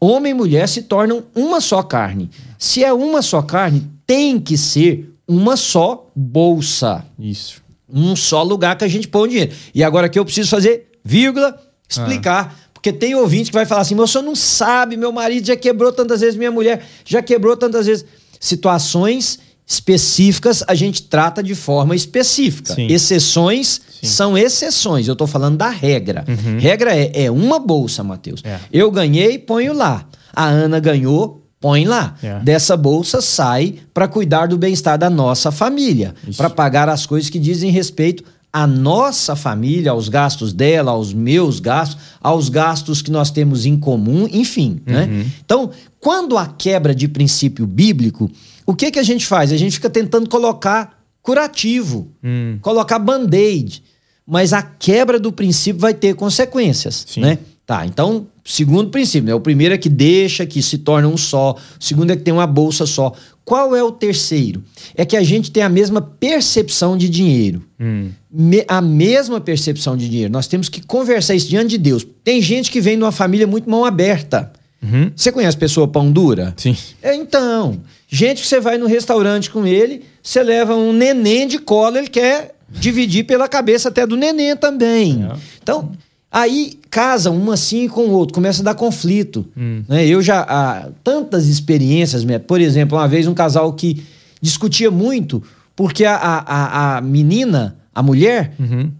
[0.00, 2.30] Homem e mulher se tornam uma só carne.
[2.58, 7.62] Se é uma só carne, tem que ser uma só bolsa Isso.
[7.92, 9.52] um só lugar que a gente põe o dinheiro.
[9.74, 12.54] E agora que eu preciso fazer vírgula, explicar.
[12.58, 12.63] Ah.
[12.84, 15.90] Porque tem ouvinte que vai falar assim: meu senhor não sabe, meu marido já quebrou
[15.90, 18.04] tantas vezes, minha mulher já quebrou tantas vezes.
[18.38, 22.74] Situações específicas a gente trata de forma específica.
[22.74, 22.86] Sim.
[22.88, 24.06] Exceções Sim.
[24.06, 25.08] são exceções.
[25.08, 26.26] Eu tô falando da regra.
[26.60, 28.42] Regra é, é uma bolsa, Matheus.
[28.44, 28.58] É.
[28.70, 30.06] Eu ganhei, ponho lá.
[30.30, 32.16] A Ana ganhou, põe lá.
[32.22, 32.38] É.
[32.40, 37.38] Dessa bolsa sai para cuidar do bem-estar da nossa família, para pagar as coisas que
[37.38, 38.22] dizem respeito
[38.54, 43.76] à nossa família, aos gastos dela, aos meus gastos, aos gastos que nós temos em
[43.76, 44.80] comum, enfim.
[44.86, 45.26] Né?
[45.44, 48.30] Então, quando há quebra de princípio bíblico,
[48.64, 49.50] o que, que a gente faz?
[49.50, 52.58] A gente fica tentando colocar curativo, Hum.
[52.62, 53.82] colocar band-aid.
[54.24, 57.22] Mas a quebra do princípio vai ter consequências, Sim.
[57.22, 57.38] né?
[57.66, 59.34] Tá, então, segundo princípio, né?
[59.34, 61.52] O primeiro é que deixa, que se torna um só.
[61.52, 63.12] O segundo é que tem uma bolsa só.
[63.44, 64.62] Qual é o terceiro?
[64.94, 67.62] É que a gente tem a mesma percepção de dinheiro.
[67.78, 68.10] Hum.
[68.30, 70.32] Me- a mesma percepção de dinheiro.
[70.32, 72.06] Nós temos que conversar isso diante de Deus.
[72.24, 74.50] Tem gente que vem de uma família muito mão aberta.
[74.82, 75.10] Uhum.
[75.14, 76.54] Você conhece pessoa pão dura?
[76.56, 76.76] Sim.
[77.02, 81.58] É, então, gente que você vai no restaurante com ele, você leva um neném de
[81.58, 85.26] cola, ele quer dividir pela cabeça até do neném também.
[85.30, 85.36] É.
[85.62, 85.92] Então,
[86.36, 89.46] aí casa um assim com o outro, começa a dar conflito.
[89.88, 90.04] né?
[90.06, 94.02] Eu já, há tantas experiências, por exemplo, uma vez um casal que
[94.42, 95.42] discutia muito
[95.76, 98.52] porque a, a, a- menina, a mulher,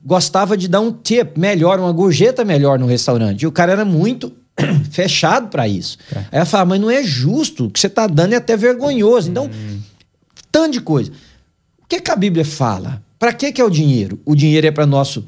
[0.05, 3.43] gostava de dar um tip melhor, uma gorjeta melhor no restaurante.
[3.43, 4.33] E o cara era muito
[4.91, 5.99] fechado para isso.
[6.15, 6.19] É.
[6.19, 9.31] Aí ela fala, mas não é justo, o que você tá dando é até vergonhoso.
[9.31, 9.49] Então,
[10.51, 11.11] tanto de coisa.
[11.83, 13.03] O que, que a Bíblia fala?
[13.19, 14.19] Para que, que é o dinheiro?
[14.25, 15.25] O dinheiro é para nosso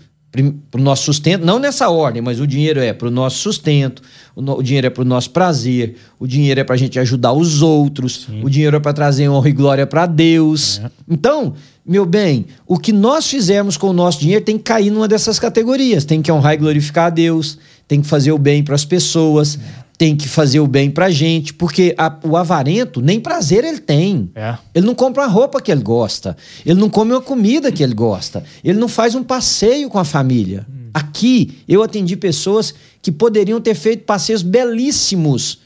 [0.70, 4.03] para o nosso sustento, não nessa ordem, mas o dinheiro é para o nosso sustento,
[4.35, 6.99] o, no- o dinheiro é para o nosso prazer, o dinheiro é para a gente
[6.99, 10.81] ajudar os outros, o dinheiro é para trazer honra e glória para Deus.
[11.09, 15.07] Então, meu bem, o que nós fizermos com o nosso dinheiro tem que cair numa
[15.07, 16.05] dessas categorias.
[16.05, 19.59] Tem que honrar e glorificar a Deus, tem que fazer o bem para as pessoas,
[19.98, 23.80] tem que fazer o bem para a gente, porque a- o avarento nem prazer ele
[23.80, 24.30] tem.
[24.35, 24.56] É.
[24.74, 26.37] Ele não compra uma roupa que ele gosta.
[26.66, 28.44] Ele não come uma comida que ele gosta.
[28.62, 30.66] Ele não faz um passeio com a família.
[30.92, 35.61] Aqui, eu atendi pessoas que poderiam ter feito passeios belíssimos.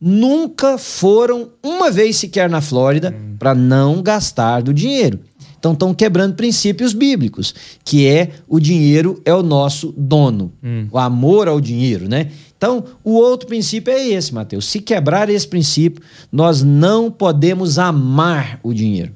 [0.00, 5.20] Nunca foram uma vez sequer na Flórida para não gastar do dinheiro.
[5.58, 10.50] Então estão quebrando princípios bíblicos, que é o dinheiro é o nosso dono.
[10.90, 12.30] O amor ao dinheiro, né?
[12.60, 14.66] Então, o outro princípio é esse, Mateus.
[14.66, 19.12] Se quebrar esse princípio, nós não podemos amar o dinheiro.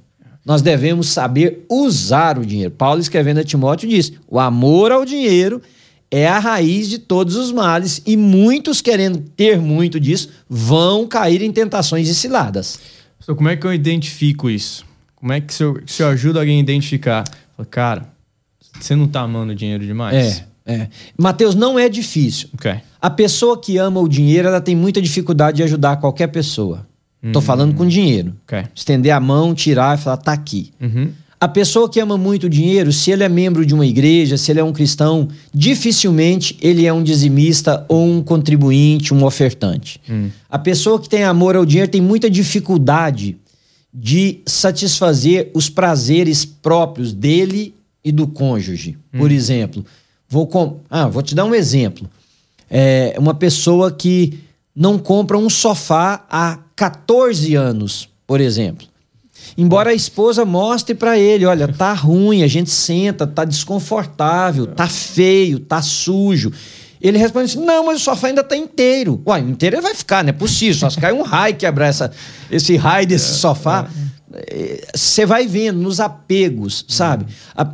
[0.47, 2.71] Nós devemos saber usar o dinheiro.
[2.71, 5.61] Paulo, escrevendo a Timóteo, diz: o amor ao dinheiro
[6.11, 11.43] é a raiz de todos os males, e muitos, querendo ter muito disso, vão cair
[11.43, 12.81] em tentações e ciladas.
[13.23, 14.87] Então, como é que eu identifico isso?
[15.17, 17.25] Como é que se eu, ajudo alguém a identificar?
[17.55, 18.09] Fala, cara,
[18.81, 20.39] você não tá amando dinheiro demais?
[20.39, 20.89] É, é.
[21.19, 22.49] Mateus, não é difícil.
[22.55, 22.75] Ok.
[23.01, 26.87] A pessoa que ama o dinheiro, ela tem muita dificuldade de ajudar qualquer pessoa.
[27.33, 28.35] Tô falando com dinheiro.
[28.45, 28.65] Ok.
[28.75, 30.73] Estender a mão, tirar e falar, tá aqui.
[30.79, 31.11] Uhum.
[31.41, 34.51] A pessoa que ama muito o dinheiro, se ele é membro de uma igreja, se
[34.51, 40.01] ele é um cristão, dificilmente ele é um dizimista ou um contribuinte, um ofertante.
[40.51, 43.37] A pessoa que tem amor ao dinheiro tem muita dificuldade
[43.93, 48.99] de satisfazer os prazeres próprios dele e do cônjuge.
[49.17, 49.85] Por exemplo,
[50.35, 50.81] vou, com...
[50.91, 52.11] ah, vou te dar um exemplo.
[52.69, 54.41] É uma pessoa que
[54.75, 58.85] não compra um sofá há 14 anos, por exemplo.
[59.57, 64.89] Embora a esposa mostre para ele, olha, tá ruim, a gente senta, tá desconfortável, tá
[64.89, 66.51] feio, tá sujo.
[67.01, 69.23] Ele responde assim: não, mas o sofá ainda tá inteiro.
[69.25, 70.75] Uai, inteiro ele vai ficar, não é possível.
[70.75, 72.11] Só se cair um raio quebrar essa,
[72.51, 73.89] esse raio desse sofá.
[74.95, 77.27] Você vai vendo nos apegos, sabe?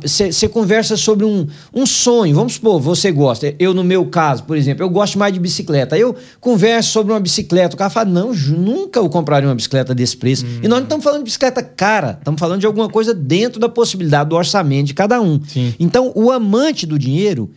[0.03, 2.35] Você conversa sobre um, um sonho.
[2.35, 3.55] Vamos supor, você gosta.
[3.57, 5.97] Eu, no meu caso, por exemplo, eu gosto mais de bicicleta.
[5.97, 7.75] Eu converso sobre uma bicicleta.
[7.75, 10.45] O cara fala: não, nunca eu compraria uma bicicleta desse preço.
[10.61, 13.69] E nós não estamos falando de bicicleta cara, estamos falando de alguma coisa dentro da
[13.69, 15.39] possibilidade do orçamento de cada um.
[15.47, 15.73] Sim.
[15.79, 17.49] Então, o amante do dinheiro,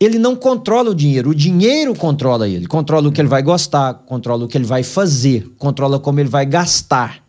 [0.00, 2.66] ele não controla o dinheiro, o dinheiro controla ele.
[2.66, 6.28] Controla o que ele vai gostar, controla o que ele vai fazer, controla como ele
[6.28, 7.22] vai gastar,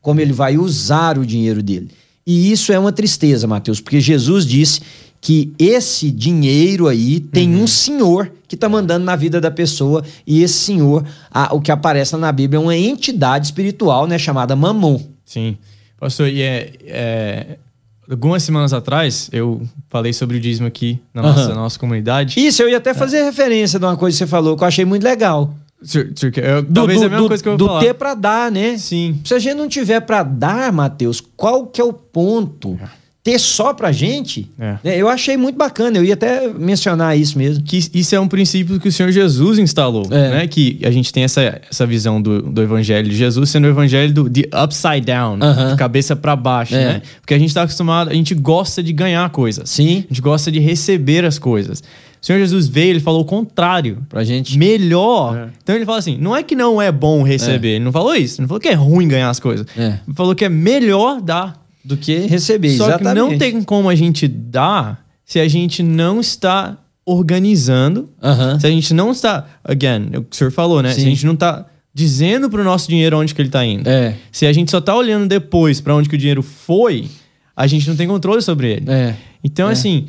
[0.00, 1.90] como ele vai usar o dinheiro dele.
[2.26, 4.80] E isso é uma tristeza, Mateus, porque Jesus disse
[5.20, 10.42] que esse dinheiro aí tem um senhor que está mandando na vida da pessoa e
[10.42, 14.98] esse senhor, a- o que aparece na Bíblia é uma entidade espiritual, né, chamada Mamon.
[15.24, 15.56] Sim.
[15.98, 17.58] Pastor, e é, é,
[18.10, 19.60] algumas semanas atrás eu
[19.90, 22.40] falei sobre o dízimo aqui na nossa, na nossa comunidade.
[22.40, 24.84] Isso, eu ia até fazer referência de uma coisa que você falou que eu achei
[24.86, 25.54] muito legal.
[25.82, 27.80] Eu- Do, talvez do, é a mesma do- coisa que eu do vou falar.
[27.80, 28.76] ter pra dar, né?
[28.76, 29.20] Sim.
[29.24, 32.78] Se a gente não tiver pra dar, Mateus, qual que é o ponto?
[33.32, 34.76] Ter só pra gente, É.
[34.82, 35.96] né, eu achei muito bacana.
[35.98, 37.62] Eu ia até mencionar isso mesmo.
[37.64, 40.30] Que isso é um princípio que o Senhor Jesus instalou, É.
[40.30, 40.46] né?
[40.46, 44.12] Que a gente tem essa, essa visão do, do evangelho de Jesus sendo o evangelho
[44.12, 45.70] do de upside down, Aham.
[45.72, 46.84] de cabeça para baixo, É.
[46.94, 47.02] né?
[47.20, 49.68] Porque a gente tá acostumado, a gente gosta de ganhar coisas.
[49.70, 50.04] Sim.
[50.06, 51.82] A gente gosta de receber as coisas.
[52.22, 53.98] O Senhor Jesus veio, ele falou o contrário.
[54.08, 54.58] Pra gente.
[54.58, 55.36] Melhor.
[55.36, 55.48] É.
[55.62, 57.76] Então ele fala assim: não é que não é bom receber.
[57.76, 58.34] Ele não falou isso.
[58.36, 59.66] Ele não falou que é ruim ganhar as coisas.
[59.76, 59.86] É.
[60.06, 61.58] Ele falou que é melhor dar.
[61.84, 63.14] Do que receber, Só exatamente.
[63.14, 68.58] que não tem como a gente dar se a gente não está organizando, Aham.
[68.58, 70.90] se a gente não está, again, o que o senhor falou, né?
[70.92, 71.06] Se Sim.
[71.06, 73.88] a gente não está dizendo pro nosso dinheiro onde que ele está indo.
[73.88, 74.14] É.
[74.30, 77.08] Se a gente só tá olhando depois para onde que o dinheiro foi,
[77.56, 78.90] a gente não tem controle sobre ele.
[78.90, 79.14] É.
[79.42, 79.72] Então, É.
[79.72, 80.06] assim,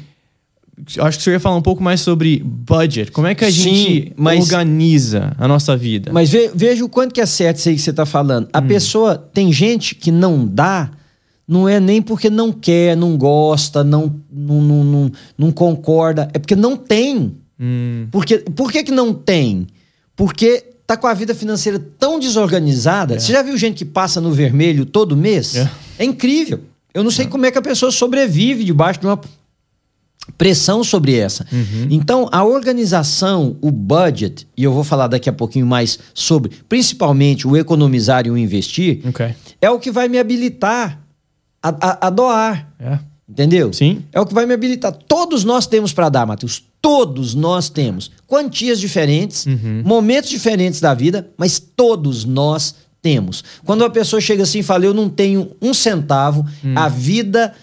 [1.00, 3.12] acho que o senhor ia falar um pouco mais sobre budget.
[3.12, 6.12] Como é que a Sim, gente mas- organiza a nossa vida?
[6.14, 8.46] Mas ve- veja o quanto que é certo isso aí que você está falando.
[8.46, 8.50] Hum.
[8.54, 10.92] A pessoa, tem gente que não dá,
[11.52, 16.40] não é nem porque não quer, não gosta, não, não, não, não, não concorda, é
[16.40, 17.36] porque não tem.
[17.60, 19.68] Hum, Porque, por que, que não tem?
[20.16, 23.20] Porque tá com a vida financeira tão desorganizada.
[23.20, 25.58] Você já viu gente que passa no vermelho todo mês?
[25.58, 25.70] É.
[26.00, 26.62] É incrível.
[26.94, 29.20] Eu não sei como é que a pessoa sobrevive debaixo de uma
[30.38, 31.46] pressão sobre essa.
[31.90, 37.46] Então, a organização, o budget, e eu vou falar daqui a pouquinho mais sobre, principalmente
[37.46, 39.36] o economizar e o investir, ok.
[39.62, 41.02] é o que vai me habilitar
[41.62, 42.68] a, a- a doar.
[42.80, 43.00] É.
[43.30, 43.72] Entendeu?
[43.72, 44.04] Sim.
[44.12, 44.92] É o que vai me habilitar.
[44.92, 46.64] Todos nós temos para dar, Matheus.
[46.82, 48.12] Todos nós temos.
[48.28, 49.46] Quantias diferentes,
[49.86, 53.42] momentos diferentes da vida, mas todos nós temos.
[53.64, 56.46] Quando uma pessoa chega assim e fala, eu não tenho um centavo,
[56.76, 57.54] a vida,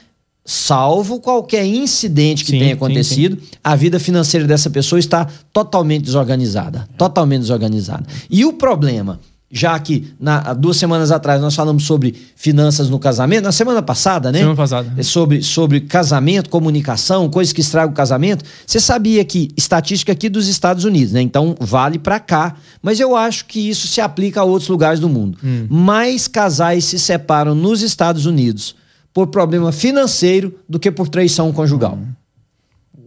[0.45, 6.05] salvo qualquer incidente que Sim, tenha sim, acontecido, a vida financeira dessa pessoa está totalmente
[6.05, 6.89] desorganizada.
[6.97, 8.07] Totalmente desorganizada.
[8.31, 12.99] E o problema, já que na, há duas semanas atrás nós falamos sobre finanças no
[12.99, 14.41] casamento, na semana passada, né?
[14.41, 14.93] Semana passada.
[14.97, 18.45] É sobre, sobre casamento, comunicação, coisas que estragam o casamento.
[18.67, 21.23] Você sabia que estatística aqui dos Estados Unidos, né?
[21.23, 25.09] Então vale pra cá, mas eu acho que isso se aplica a outros lugares do
[25.09, 25.39] mundo.
[25.71, 28.77] Mais casais se separam nos Estados Unidos
[29.15, 31.99] por problema financeiro do que por traição conjugal.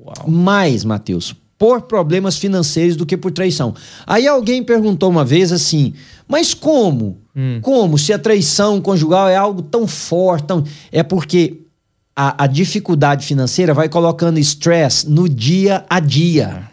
[0.04, 0.27] Uau.
[0.27, 3.76] Mais, Matheus, por problemas financeiros do que por traição.
[4.08, 5.93] Aí alguém perguntou uma vez assim:
[6.28, 7.19] mas como?
[7.62, 8.00] Como?
[8.00, 10.63] Se a traição conjugal é algo tão forte, tão...
[10.91, 11.60] é porque
[12.15, 16.63] a, a dificuldade financeira vai colocando estresse no dia a dia.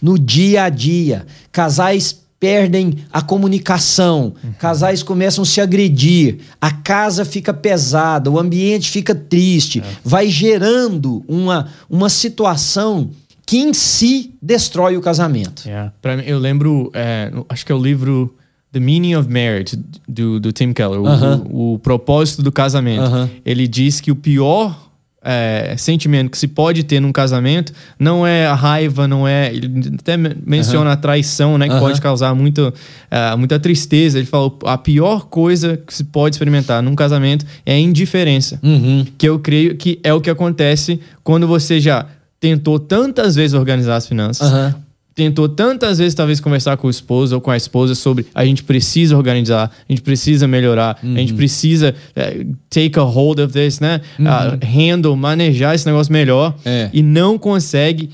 [0.00, 1.26] No dia a dia.
[1.52, 8.88] Casais perdem a comunicação, casais começam a se agredir, a casa fica pesada, o ambiente
[8.88, 13.10] fica triste, vai gerando uma, uma situação
[13.50, 15.64] que em si destrói o casamento.
[15.66, 15.92] Yeah.
[16.04, 18.32] Mim, eu lembro, é, acho que é o livro
[18.72, 19.76] The Meaning of Marriage,
[20.08, 21.42] do, do Tim Keller, o- Aham.
[21.50, 23.02] o, o propósito do casamento.
[23.02, 23.28] Aham.
[23.44, 24.88] Ele diz que o pior
[25.22, 29.52] é, sentimento que se pode ter num casamento não é a raiva, não é.
[29.52, 31.68] Ele até men- menciona a traição, né?
[31.68, 32.72] Que pode causar muito,
[33.10, 34.16] é, muita tristeza.
[34.18, 39.04] Ele falou: a pior coisa que se pode experimentar num casamento é a indiferença Uhum.
[39.18, 42.06] que eu creio que é o que acontece quando você já
[42.40, 44.74] tentou tantas vezes organizar as finanças, Aham.
[45.14, 48.64] tentou tantas vezes talvez conversar com o esposo ou com a esposa sobre a gente
[48.64, 53.78] precisa organizar, a gente precisa melhorar, a gente precisa eh, take a hold of this,
[53.80, 54.00] né?
[54.24, 56.88] Ah, handle, manejar esse negócio melhor É.
[56.92, 58.10] e não consegue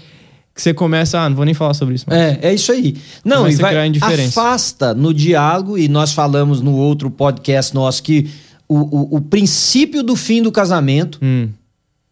[0.54, 2.06] que você começa, ah, não vou nem falar sobre isso.
[2.08, 2.18] mais.
[2.18, 2.96] É, é isso aí.
[3.22, 8.26] Não, Começa e vai, afasta no diálogo, e nós falamos no outro podcast nosso que
[8.66, 11.50] o, o, o princípio do fim do casamento Hum,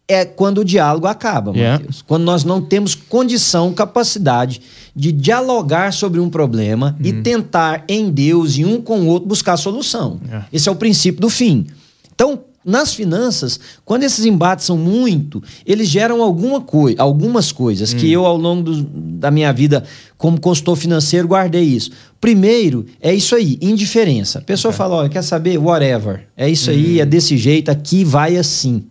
[0.07, 1.83] é quando o diálogo acaba, Yeah.
[2.05, 4.61] Quando nós não temos condição, capacidade
[4.95, 9.53] de dialogar sobre um problema e tentar em Deus e um com o outro buscar
[9.53, 10.19] a solução.
[10.25, 10.47] Yeah.
[10.53, 11.65] Esse é o princípio do fim.
[12.13, 18.11] Então, nas finanças, quando esses embates são muito, eles geram alguma coi algumas coisas que
[18.11, 18.83] eu, ao longo do-
[19.19, 19.83] da minha vida
[20.17, 21.91] como consultor financeiro, guardei isso.
[22.21, 24.39] Primeiro, é isso aí, indiferença.
[24.39, 25.57] A pessoa fala, olha, quer saber?
[25.59, 26.27] Whatever.
[26.37, 28.83] É isso aí, é desse jeito, aqui vai assim.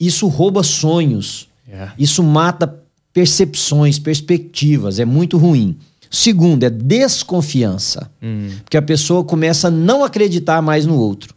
[0.00, 1.48] Isso rouba sonhos.
[1.68, 1.92] Yeah.
[1.98, 2.82] Isso mata
[3.12, 4.98] percepções, perspectivas.
[4.98, 5.76] É muito ruim.
[6.10, 8.10] Segundo, é desconfiança.
[8.64, 11.34] Porque a pessoa começa a não acreditar mais no outro.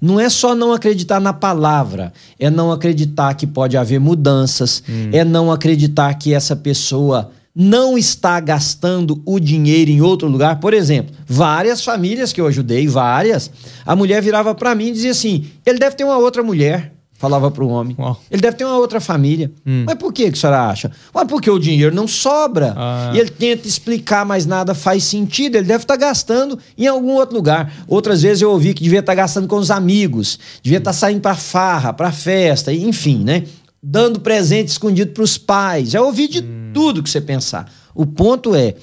[0.00, 5.24] Não é só não acreditar na palavra, é não acreditar que pode haver mudanças, é
[5.24, 10.60] não acreditar que essa pessoa não está gastando o dinheiro em outro lugar.
[10.60, 13.50] Por exemplo, várias famílias que eu ajudei, várias,
[13.84, 16.92] a mulher virava para mim e dizia assim: ele deve ter uma outra mulher.
[17.18, 17.96] Falava para o homem.
[17.98, 18.20] Uau.
[18.30, 19.50] Ele deve ter uma outra família.
[19.64, 20.90] Mas por que, que a senhora acha?
[21.14, 22.74] Mas porque o dinheiro não sobra.
[22.76, 23.12] Ah.
[23.14, 25.56] E ele tenta explicar, mas nada faz sentido.
[25.56, 27.72] Ele deve estar gastando em algum outro lugar.
[27.88, 31.34] Outras vezes eu ouvi que devia estar gastando com os amigos, devia estar saindo para
[31.34, 33.44] farra, para festa, enfim, né?
[33.88, 35.90] dando presente escondido para os pais.
[35.90, 36.70] Já ouvi de hum.
[36.74, 37.70] tudo que você pensar.
[37.94, 38.74] O ponto é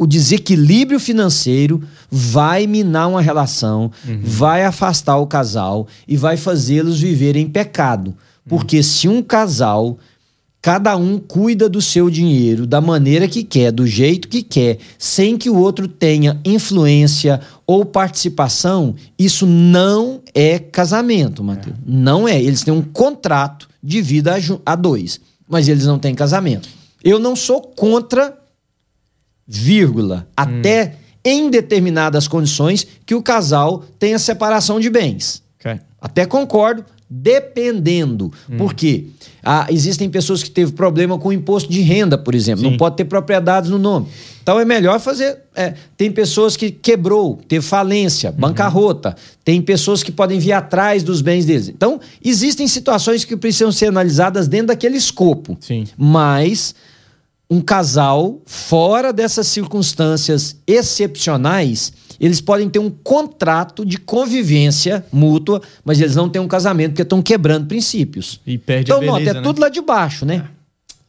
[0.00, 4.20] o desequilíbrio financeiro vai minar uma relação, uhum.
[4.24, 8.14] vai afastar o casal e vai fazê-los viver em pecado.
[8.48, 8.82] Porque uhum.
[8.82, 9.98] se um casal,
[10.62, 15.36] cada um cuida do seu dinheiro da maneira que quer, do jeito que quer, sem
[15.36, 21.76] que o outro tenha influência ou participação, isso não é casamento, Matheus.
[21.76, 21.78] É.
[21.84, 22.42] Não é.
[22.42, 24.34] Eles têm um contrato de vida
[24.64, 26.70] a dois, mas eles não têm casamento.
[27.04, 28.39] Eu não sou contra
[29.50, 30.32] vírgula, hum.
[30.36, 35.42] até em determinadas condições que o casal tenha separação de bens.
[35.58, 35.80] Okay.
[36.00, 38.32] Até concordo, dependendo.
[38.48, 38.56] Hum.
[38.56, 39.06] Por quê?
[39.42, 42.64] Ah, existem pessoas que teve problema com o imposto de renda, por exemplo.
[42.64, 42.70] Sim.
[42.70, 44.06] Não pode ter propriedades no nome.
[44.42, 45.38] Então é melhor fazer.
[45.54, 48.36] É, tem pessoas que quebrou, teve falência, uhum.
[48.36, 49.16] bancarrota.
[49.44, 51.68] Tem pessoas que podem vir atrás dos bens deles.
[51.68, 55.58] Então, existem situações que precisam ser analisadas dentro daquele escopo.
[55.60, 55.86] Sim.
[55.98, 56.74] Mas
[57.50, 66.00] um casal, fora dessas circunstâncias excepcionais, eles podem ter um contrato de convivência mútua, mas
[66.00, 68.40] eles não têm um casamento porque estão quebrando princípios.
[68.46, 69.42] E perde então, a beleza, nota, é né?
[69.42, 70.48] tudo lá de baixo, né?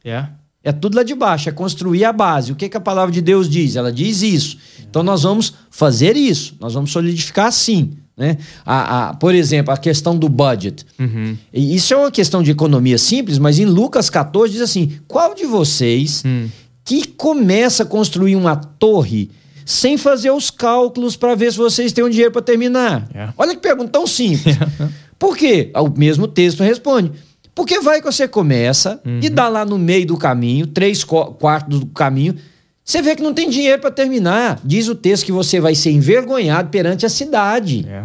[0.04, 0.10] É.
[0.12, 0.30] é.
[0.64, 2.52] É tudo lá de baixo, é construir a base.
[2.52, 3.76] O que, que a palavra de Deus diz?
[3.76, 4.58] Ela diz isso.
[4.88, 7.94] Então nós vamos fazer isso, nós vamos solidificar assim.
[8.16, 8.38] Né?
[8.66, 10.86] A, a, por exemplo, a questão do budget.
[11.00, 11.38] Uhum.
[11.54, 15.46] Isso é uma questão de economia simples, mas em Lucas 14 diz assim: qual de
[15.46, 16.48] vocês hum.
[16.84, 19.32] que começa a construir uma torre
[19.66, 23.08] sem fazer os cálculos para ver se vocês têm um dinheiro para terminar?
[23.12, 23.32] Yeah.
[23.32, 23.34] É.
[23.38, 24.58] Olha que pergunta tão simples.
[25.18, 25.72] Por quê?
[25.76, 27.12] O mesmo texto responde.
[27.54, 29.20] Porque vai que você começa uhum.
[29.22, 32.36] e dá lá no meio do caminho, três quartos do caminho,
[32.84, 34.60] você vê que não tem dinheiro para terminar.
[34.64, 37.86] Diz o texto que você vai ser envergonhado perante a cidade.
[37.88, 38.04] É.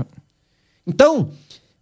[0.86, 1.30] Então,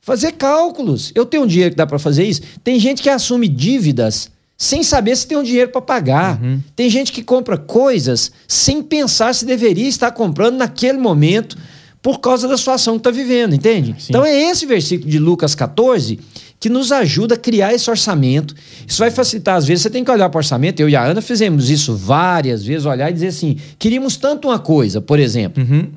[0.00, 1.12] fazer cálculos.
[1.14, 2.42] Eu tenho um dinheiro que dá para fazer isso.
[2.62, 6.40] Tem gente que assume dívidas sem saber se tem um dinheiro para pagar.
[6.42, 6.60] Uhum.
[6.76, 11.58] Tem gente que compra coisas sem pensar se deveria estar comprando naquele momento
[12.00, 13.96] por causa da situação que está vivendo, entende?
[13.98, 14.06] Sim.
[14.10, 16.20] Então é esse versículo de Lucas 14
[16.64, 18.54] que nos ajuda a criar esse orçamento.
[18.88, 20.80] Isso vai facilitar, às vezes, você tem que olhar para o orçamento.
[20.80, 24.58] Eu e a Ana fizemos isso várias vezes, olhar e dizer assim: queríamos tanto uma
[24.58, 25.88] coisa, por exemplo, uhum.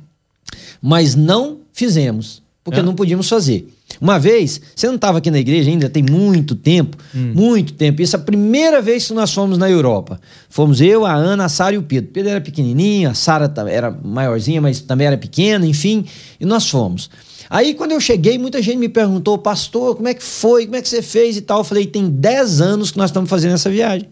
[0.81, 2.83] mas não fizemos, porque é.
[2.83, 3.69] não podíamos fazer.
[4.01, 7.31] Uma vez, você não estava aqui na igreja ainda, tem muito tempo, hum.
[7.33, 8.01] muito tempo.
[8.01, 10.19] Isso é a primeira vez que nós fomos na Europa.
[10.49, 12.09] Fomos eu, a Ana, a Sara e o Pedro.
[12.09, 16.03] O Pedro era pequenininho, a Sara era maiorzinha, mas também era pequena, enfim,
[16.41, 17.09] e nós fomos.
[17.49, 20.65] Aí, quando eu cheguei, muita gente me perguntou, pastor, como é que foi?
[20.65, 21.59] Como é que você fez e tal?
[21.59, 24.09] Eu falei, tem 10 anos que nós estamos fazendo essa viagem.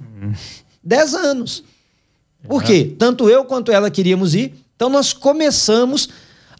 [0.84, 1.18] 10 hum.
[1.18, 1.64] anos.
[2.48, 2.94] Por quê?
[2.98, 4.54] Tanto eu quanto ela queríamos ir.
[4.76, 6.10] Então, nós começamos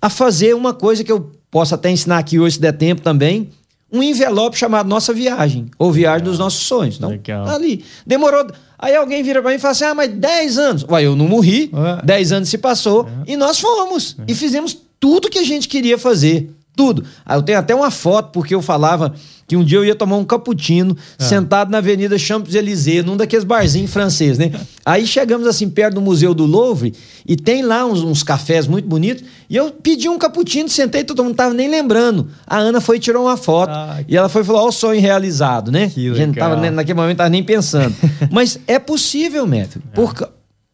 [0.02, 3.50] a fazer uma coisa que eu posso até ensinar aqui hoje, se der tempo também.
[3.92, 6.32] Um envelope chamado Nossa Viagem, ou Viagem Legal.
[6.32, 6.98] dos Nossos Sonhos.
[6.98, 7.48] Então, Legal.
[7.48, 7.86] ali.
[8.06, 8.46] Demorou.
[8.78, 10.86] Aí alguém vira para mim e fala assim: ah, mas 10 anos.
[10.90, 11.72] Ué, eu não morri,
[12.04, 13.32] 10 anos se passou, é.
[13.32, 14.18] e nós fomos.
[14.20, 14.24] É.
[14.28, 17.04] E fizemos tudo que a gente queria fazer tudo.
[17.30, 19.14] Eu tenho até uma foto, porque eu falava
[19.48, 21.24] que um dia eu ia tomar um cappuccino é.
[21.24, 24.52] sentado na Avenida Champs-Élysées, num daqueles barzinhos franceses, né?
[24.86, 26.94] Aí chegamos assim perto do Museu do Louvre
[27.28, 31.24] e tem lá uns, uns cafés muito bonitos e eu pedi um cappuccino, sentei, todo
[31.24, 32.28] mundo tava nem lembrando.
[32.48, 35.00] A Ana foi e tirou uma foto ah, e ela foi falar, ó o sonho
[35.00, 35.90] realizado, né?
[35.90, 36.16] Que legal.
[36.16, 37.96] A gente tava, naquele momento tava nem pensando.
[38.32, 39.86] Mas é possível, Método.
[39.92, 39.96] É.
[39.96, 40.14] Por,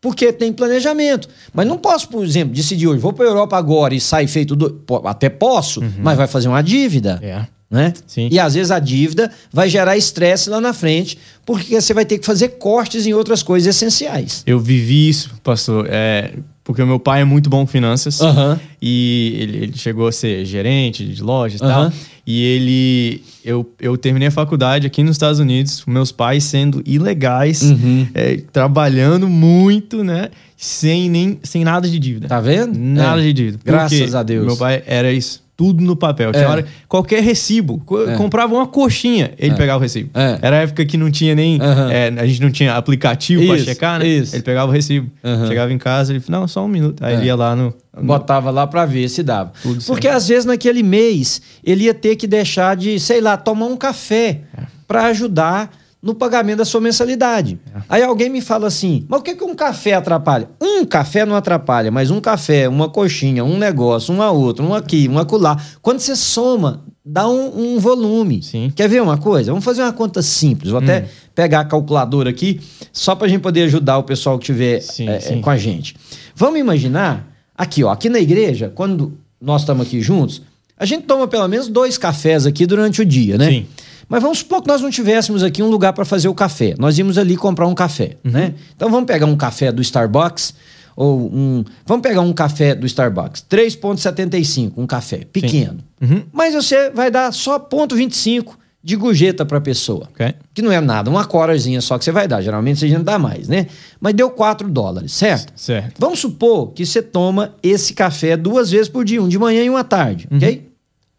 [0.01, 1.29] porque tem planejamento.
[1.53, 4.55] Mas não posso, por exemplo, decidir hoje, vou para a Europa agora e sair feito.
[4.55, 4.83] Do...
[5.05, 5.91] Até posso, uhum.
[5.99, 7.19] mas vai fazer uma dívida.
[7.21, 7.45] É.
[7.69, 7.93] Né?
[8.05, 8.27] Sim.
[8.29, 12.17] E às vezes a dívida vai gerar estresse lá na frente, porque você vai ter
[12.17, 14.43] que fazer cortes em outras coisas essenciais.
[14.45, 15.87] Eu vivi isso, pastor.
[15.89, 16.33] É,
[16.63, 18.58] porque o meu pai é muito bom com finanças uhum.
[18.82, 21.67] e ele, ele, chegou a ser gerente de loja e uhum.
[21.67, 21.93] tal.
[22.26, 23.24] E ele.
[23.43, 28.08] Eu, eu terminei a faculdade aqui nos Estados Unidos, meus pais sendo ilegais, uhum.
[28.13, 30.30] é, trabalhando muito, né?
[30.56, 32.28] Sem, nem, sem nada de dívida.
[32.28, 32.78] Tá vendo?
[32.78, 33.24] Nada é.
[33.24, 33.60] de dívida.
[33.65, 34.45] Graças a Deus.
[34.45, 36.32] Meu pai era isso tudo no papel.
[36.32, 36.47] Tinha é.
[36.47, 37.80] hora, qualquer recibo.
[38.08, 38.15] É.
[38.15, 39.56] Comprava uma coxinha, ele é.
[39.56, 40.10] pegava o recibo.
[40.15, 40.39] É.
[40.41, 41.60] Era a época que não tinha nem.
[41.62, 42.19] Uhum.
[42.19, 44.08] a gente não tinha aplicativo para checar, né?
[44.08, 44.36] Isso.
[44.36, 45.12] Ele pegava o recibo.
[45.24, 45.45] Uhum.
[45.45, 47.05] Chegava em casa, ele falou, não, só um minuto.
[47.05, 47.72] Aí ele ia lá no.
[47.95, 48.03] no...
[48.03, 49.53] Botava lá para ver se dava.
[49.62, 50.18] Tudo Porque certo.
[50.18, 54.39] às vezes naquele mês ele ia ter que deixar de, sei lá, tomar um café
[54.88, 55.70] para ajudar
[56.02, 57.60] no pagamento da sua mensalidade.
[57.76, 57.82] É.
[57.88, 60.49] Aí alguém me fala assim: mas o que, que um café atrapalha?
[60.60, 64.74] Um café não atrapalha, mas um café, uma coxinha, um negócio, um a outro, um
[64.74, 65.58] aqui, um acolá.
[65.82, 68.41] Quando você soma, dá um, um volume.
[68.41, 68.72] Sim.
[68.76, 69.52] Quer ver uma coisa?
[69.52, 70.72] Vamos fazer uma conta simples.
[70.72, 70.84] Vou hum.
[70.84, 72.60] até pegar a calculadora aqui,
[72.91, 75.95] só para a gente poder ajudar o pessoal que estiver é, com a gente.
[76.36, 80.41] Vamos imaginar, aqui, ó, aqui na igreja, quando nós estamos aqui juntos,
[80.78, 83.49] a gente toma pelo menos dois cafés aqui durante o dia, né?
[83.49, 83.66] Sim.
[84.12, 86.76] Mas vamos supor que nós não tivéssemos aqui um lugar para fazer o café.
[86.78, 88.32] Nós íamos ali comprar um café, Uhum.
[88.32, 88.53] né?
[88.76, 90.53] Então vamos pegar um café do Starbucks
[90.97, 95.78] ou um, vamos pegar um café do Starbucks, 3.75, um café pequeno.
[96.01, 96.24] Uhum.
[96.34, 100.09] Mas você vai dar só 0.25 de gorjeta para a pessoa.
[100.12, 100.34] Ok.
[100.53, 102.41] Que não é nada, uma corazinha só que você vai dar.
[102.41, 103.68] Geralmente você já não dá mais, né?
[103.99, 105.53] Mas deu 4 dólares, certo?
[105.55, 105.93] Certo.
[105.99, 109.70] Vamos supor que você toma esse café duas vezes por dia, um de manhã e
[109.70, 110.70] um à tarde, ok?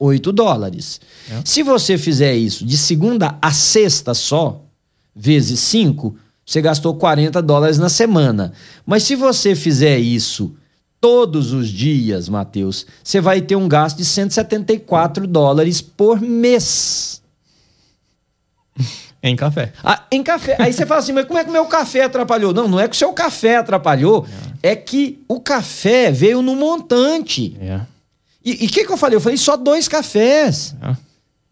[0.03, 1.00] 8 dólares.
[1.30, 1.40] É.
[1.44, 4.64] Se você fizer isso de segunda a sexta só,
[5.14, 8.53] vezes 5, você gastou 40 dólares na semana.
[8.84, 10.55] Mas se você fizer isso
[11.00, 17.22] todos os dias, Matheus, você vai ter um gasto de 174 dólares por mês.
[19.24, 19.72] Em café.
[19.84, 20.57] Ah, em café.
[20.59, 22.53] Aí você fala assim, mas como é que o meu café atrapalhou?
[22.53, 24.26] Não, não é que o seu café atrapalhou,
[24.61, 27.57] é que o café veio no montante.
[27.61, 27.86] Yeah.
[28.45, 29.16] E o que, que eu falei?
[29.16, 30.74] Eu falei só dois cafés.
[30.78, 30.99] Yeah.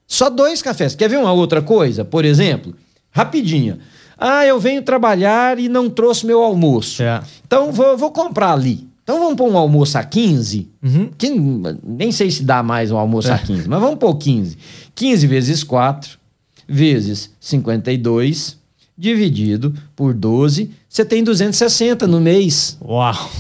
[0.07, 0.95] Só dois cafés.
[0.95, 2.05] Quer ver uma outra coisa?
[2.05, 2.75] Por exemplo,
[3.11, 3.79] rapidinho.
[4.19, 7.01] Ah, eu venho trabalhar e não trouxe meu almoço.
[7.01, 7.25] Yeah.
[7.47, 8.89] Então vou, vou comprar ali.
[9.03, 10.69] Então vamos pôr um almoço a 15.
[10.83, 11.11] Uhum.
[11.17, 11.31] Que,
[11.83, 14.57] nem sei se dá mais um almoço a 15, mas vamos pôr 15.
[14.95, 16.19] 15 vezes 4
[16.69, 18.57] vezes 52
[18.97, 22.77] dividido por 12, você tem 260 no mês.
[22.83, 23.31] Uau.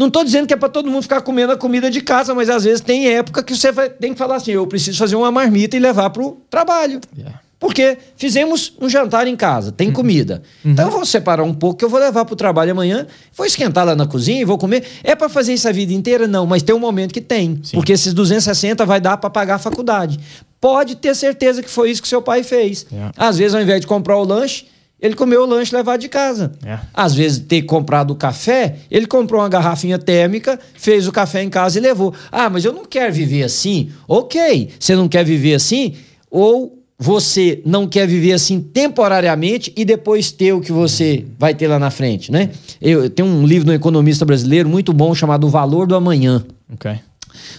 [0.00, 2.48] Não estou dizendo que é para todo mundo ficar comendo a comida de casa, mas
[2.48, 5.30] às vezes tem época que você vai, tem que falar assim: eu preciso fazer uma
[5.30, 7.02] marmita e levar para o trabalho.
[7.14, 7.38] Yeah.
[7.58, 10.42] Porque fizemos um jantar em casa, tem comida.
[10.64, 13.44] Então eu vou separar um pouco que eu vou levar para o trabalho amanhã, vou
[13.44, 14.86] esquentar lá na cozinha e vou comer.
[15.04, 16.26] É para fazer isso a vida inteira?
[16.26, 17.60] Não, mas tem um momento que tem.
[17.62, 17.76] Sim.
[17.76, 20.18] Porque esses 260 vai dar para pagar a faculdade.
[20.58, 22.86] Pode ter certeza que foi isso que seu pai fez.
[22.90, 23.12] Yeah.
[23.18, 24.64] Às vezes, ao invés de comprar o lanche,
[25.00, 26.52] ele comeu o lanche levar de casa.
[26.62, 26.86] Yeah.
[26.92, 31.48] Às vezes, ter comprado o café, ele comprou uma garrafinha térmica, fez o café em
[31.48, 32.14] casa e levou.
[32.30, 33.90] Ah, mas eu não quero viver assim.
[34.06, 35.94] Ok, você não quer viver assim,
[36.30, 41.66] ou você não quer viver assim temporariamente e depois ter o que você vai ter
[41.66, 42.50] lá na frente, né?
[42.80, 46.44] Eu, eu tenho um livro do economista brasileiro muito bom chamado O Valor do Amanhã
[46.70, 46.92] Ok.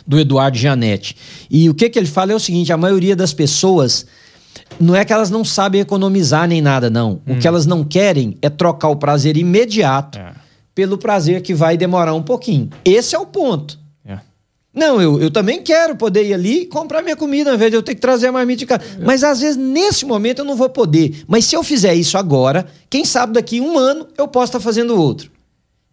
[0.06, 1.16] do Eduardo Gianetti.
[1.50, 4.06] E o que, que ele fala é o seguinte: a maioria das pessoas
[4.80, 7.22] não é que elas não sabem economizar nem nada, não.
[7.28, 10.34] O que elas não querem é trocar o prazer imediato É.
[10.74, 12.70] pelo prazer que vai demorar um pouquinho.
[12.84, 13.78] Esse é o ponto.
[14.06, 14.24] Yeah.
[14.74, 17.78] Não, eu, eu também quero poder ir ali e comprar minha comida, ao invés de
[17.78, 18.84] eu ter que trazer a marmita de casa.
[19.06, 21.24] Mas às vezes, nesse momento, eu não vou poder.
[21.28, 25.00] Mas se eu fizer isso agora, quem sabe daqui um ano eu posso estar fazendo
[25.00, 25.30] outro.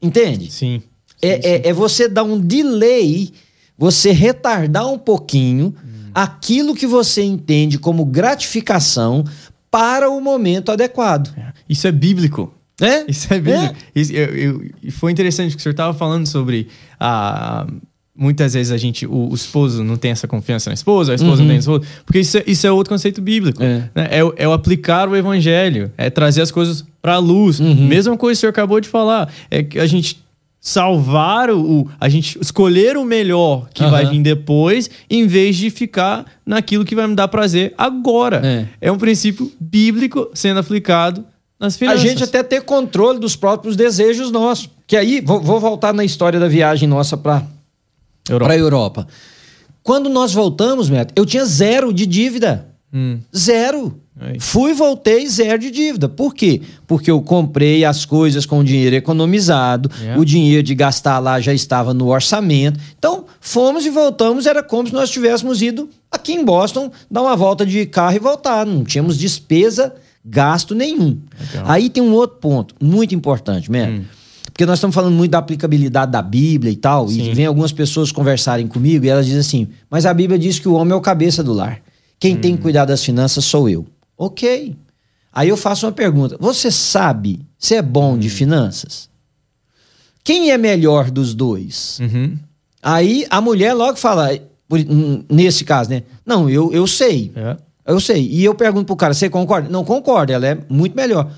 [0.01, 0.51] Entende?
[0.51, 0.81] Sim.
[1.21, 3.31] É, é, é você dar um delay,
[3.77, 5.75] você retardar um pouquinho
[6.23, 9.25] aquilo que você entende como gratificação
[9.71, 11.35] para o momento adequado.
[11.69, 12.53] Isso é bíblico.
[12.81, 13.05] Né?
[13.09, 13.75] Isso é bíblico.
[13.95, 17.67] Isso, eu- eu- foi interessante que o senhor estava falando sobre a.
[18.21, 21.41] Muitas vezes a gente, o, o esposo não tem essa confiança na esposa, a esposa
[21.43, 23.63] não tem esposa, porque isso é, isso é outro conceito bíblico.
[23.63, 23.89] É.
[23.95, 24.09] né?
[24.11, 27.61] É, é o aplicar o evangelho, é trazer as coisas para a luz.
[27.61, 30.21] Mesma coisa que o senhor acabou de falar, é que a gente
[30.69, 33.91] salvar o, a gente escolher o melhor que Aham.
[33.91, 38.69] vai vir depois, em vez de ficar naquilo que vai me dar prazer agora.
[38.79, 38.93] É.
[38.93, 41.25] um princípio bíblico sendo aplicado
[41.59, 42.03] nas A finanças.
[42.03, 44.69] gente até ter controle dos próprios desejos nossos.
[44.87, 47.47] Que aí, vou, vou voltar na história da viagem nossa para
[48.29, 48.53] Europa.
[48.53, 49.09] a Europa.
[49.83, 52.69] Quando nós voltamos, Neto, eu tinha zero de dívida.
[52.93, 53.21] Hum.
[53.35, 53.99] Zero.
[54.21, 54.41] Aí.
[54.41, 56.09] Fui, voltei, zero de dívida.
[56.09, 56.61] Por quê?
[56.87, 60.21] Porque eu comprei as coisas com dinheiro economizado, Yeah.
[60.21, 62.81] o dinheiro de gastar lá já estava no orçamento.
[62.99, 67.37] Então, fomos e voltamos, era como se nós tivéssemos ido aqui em Boston dar uma
[67.37, 68.67] volta de carro e voltar.
[68.67, 69.95] Não tínhamos despesa,
[70.25, 71.19] gasto nenhum.
[71.53, 71.71] Legal.
[71.71, 74.01] Aí tem um outro ponto muito importante, Neto.
[74.01, 74.05] Hum.
[74.47, 77.31] Porque nós estamos falando muito da aplicabilidade da Bíblia e tal, Sim.
[77.31, 80.67] e vem algumas pessoas conversarem comigo e elas dizem assim: mas a Bíblia diz que
[80.69, 81.81] o homem é o cabeça do lar.
[82.19, 83.87] Quem tem que cuidar das finanças sou eu.
[84.19, 84.77] Ok.
[85.33, 89.09] Aí eu faço uma pergunta: você sabe se é bom de finanças?
[90.25, 91.99] Quem é melhor dos dois?
[92.01, 92.37] Uhum.
[92.83, 94.29] Aí a mulher logo fala,
[95.31, 96.03] nesse caso, né?
[96.27, 97.33] Não, eu, eu sei.
[97.35, 97.57] É.
[97.87, 98.29] Eu sei.
[98.29, 99.71] E eu pergunto pro cara, você concorda?
[99.71, 101.33] Não concordo, ela é muito melhor.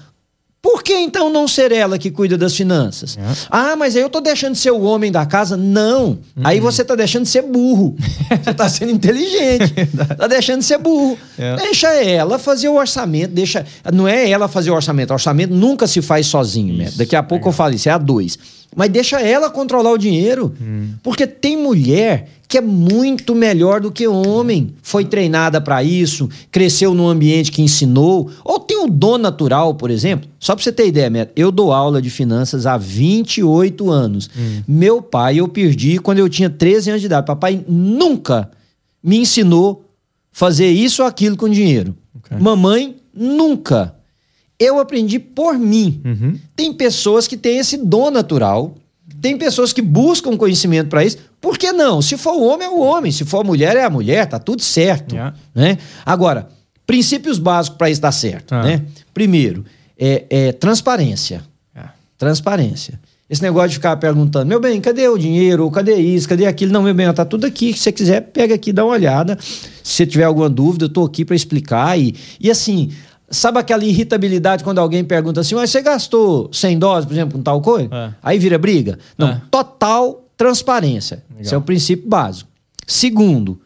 [0.63, 3.17] Por que então não ser ela que cuida das finanças?
[3.17, 3.23] É.
[3.49, 5.57] Ah, mas aí eu tô deixando de ser o homem da casa?
[5.57, 6.19] Não.
[6.45, 7.97] Aí você tá deixando de ser burro.
[8.45, 9.73] você tá sendo inteligente.
[10.17, 11.19] tá deixando de ser burro.
[11.39, 11.57] É.
[11.57, 13.65] Deixa ela fazer o orçamento, deixa.
[13.93, 15.11] Não é ela fazer o orçamento.
[15.11, 16.99] O orçamento nunca se faz sozinho, Neto.
[16.99, 18.39] Daqui a pouco eu falo isso, é a dois.
[18.75, 20.55] Mas deixa ela controlar o dinheiro.
[21.03, 24.75] Porque tem mulher que é muito melhor do que homem.
[24.83, 28.31] Foi treinada para isso, cresceu num ambiente que ensinou.
[28.45, 30.29] Ou tem o dom natural, por exemplo.
[30.39, 34.31] Só para você ter ideia, Neto, eu dou aula de finanças há 28 anos.
[34.67, 37.27] Meu pai eu perdi quando eu tinha 13 anos de idade.
[37.27, 38.51] Papai nunca
[39.03, 39.85] me ensinou
[40.33, 41.95] fazer isso ou aquilo com dinheiro.
[42.17, 42.37] Ok.
[42.39, 43.95] Mamãe, nunca.
[44.61, 46.03] Eu aprendi por mim.
[46.05, 46.39] Uhum.
[46.55, 48.77] Tem pessoas que têm esse dom natural,
[49.21, 51.17] tem pessoas que buscam conhecimento para isso.
[51.41, 52.03] Por que não?
[52.03, 53.11] Se for o homem, é o homem.
[53.11, 54.27] Se for a mulher, é a mulher.
[54.27, 55.15] Tá tudo certo.
[55.15, 55.35] Yeah.
[55.55, 55.79] Né?
[56.05, 56.49] Agora,
[56.87, 58.55] princípios básicos para isso dar certo.
[58.55, 58.63] Ah.
[58.63, 58.83] Né?
[59.15, 59.65] Primeiro,
[59.99, 61.43] é, é transparência.
[61.75, 61.85] É.
[62.19, 63.01] Transparência.
[63.29, 65.71] Esse negócio de ficar perguntando, meu bem, cadê o dinheiro?
[65.71, 66.29] Cadê isso?
[66.29, 66.73] Cadê aquilo?
[66.73, 67.73] Não, meu bem, ó, tá tudo aqui.
[67.73, 69.39] Se você quiser, pega aqui, dá uma olhada.
[69.41, 71.97] Se você tiver alguma dúvida, eu tô aqui para explicar.
[71.97, 72.91] E, e assim,
[73.31, 77.43] sabe aquela irritabilidade quando alguém pergunta assim, mas você gastou 100 dólares, por exemplo, com
[77.43, 77.89] tal coisa?
[77.93, 78.11] É.
[78.23, 78.99] Aí vira briga?
[79.17, 79.43] Não, É.
[79.51, 81.23] total transparência.
[81.31, 81.43] Legal.
[81.43, 82.51] Esse é o princípio básico.
[82.87, 83.61] Segundo,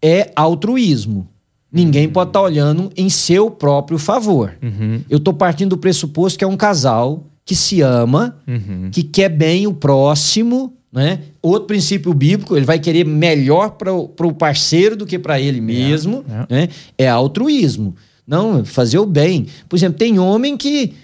[0.00, 1.28] é altruísmo.
[1.70, 4.54] Ninguém pode estar olhando em seu próprio favor.
[4.62, 5.02] Uhum.
[5.08, 8.90] Eu estou partindo do pressuposto que é um casal que se ama, Uhum.
[8.92, 11.20] que quer bem o próximo, né?
[11.40, 16.24] Outro princípio bíblico, ele vai querer melhor para o parceiro do que para ele mesmo,
[16.50, 16.54] é.
[16.54, 16.68] né?
[16.98, 17.94] É altruísmo.
[18.26, 19.46] Não, fazer o bem.
[19.68, 20.94] Por exemplo, tem homem que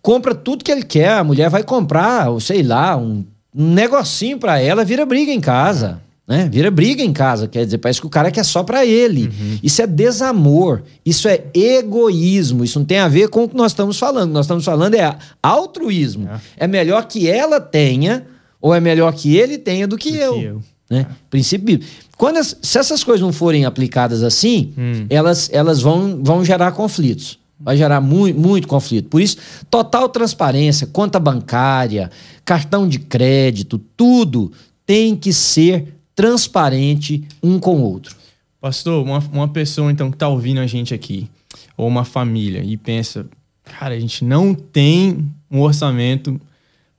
[0.00, 4.38] compra tudo que ele quer, a mulher vai comprar, ou sei lá, um, um negocinho
[4.38, 6.00] para ela, vira briga em casa.
[6.26, 6.48] Né?
[6.50, 9.30] Vira briga em casa, quer dizer, parece que o cara quer só para ele.
[9.62, 13.72] Isso é desamor, isso é egoísmo, isso não tem a ver com o que nós
[13.72, 14.26] estamos falando.
[14.26, 16.28] O que nós estamos falando é altruísmo.
[16.56, 18.24] É, melhor que ela tenha,
[18.60, 20.34] ou é melhor que ele tenha do que Do eu.
[20.34, 20.62] que eu.
[20.92, 21.06] Né?
[21.30, 21.90] Princípio bíblico.
[22.18, 25.06] Quando as- se essas coisas não forem aplicadas assim, Hum.
[25.08, 27.38] elas, elas vão, vão gerar conflitos.
[27.58, 29.08] Vai gerar muito, muito conflito.
[29.08, 29.38] Por isso,
[29.70, 32.10] total transparência, conta bancária,
[32.44, 34.52] cartão de crédito, tudo
[34.84, 38.14] tem que ser transparente um com o outro.
[38.60, 41.28] Pastor, uma, uma pessoa então que tá ouvindo a gente aqui,
[41.76, 43.24] ou uma família, e pensa,
[43.64, 46.38] cara, a gente não tem um orçamento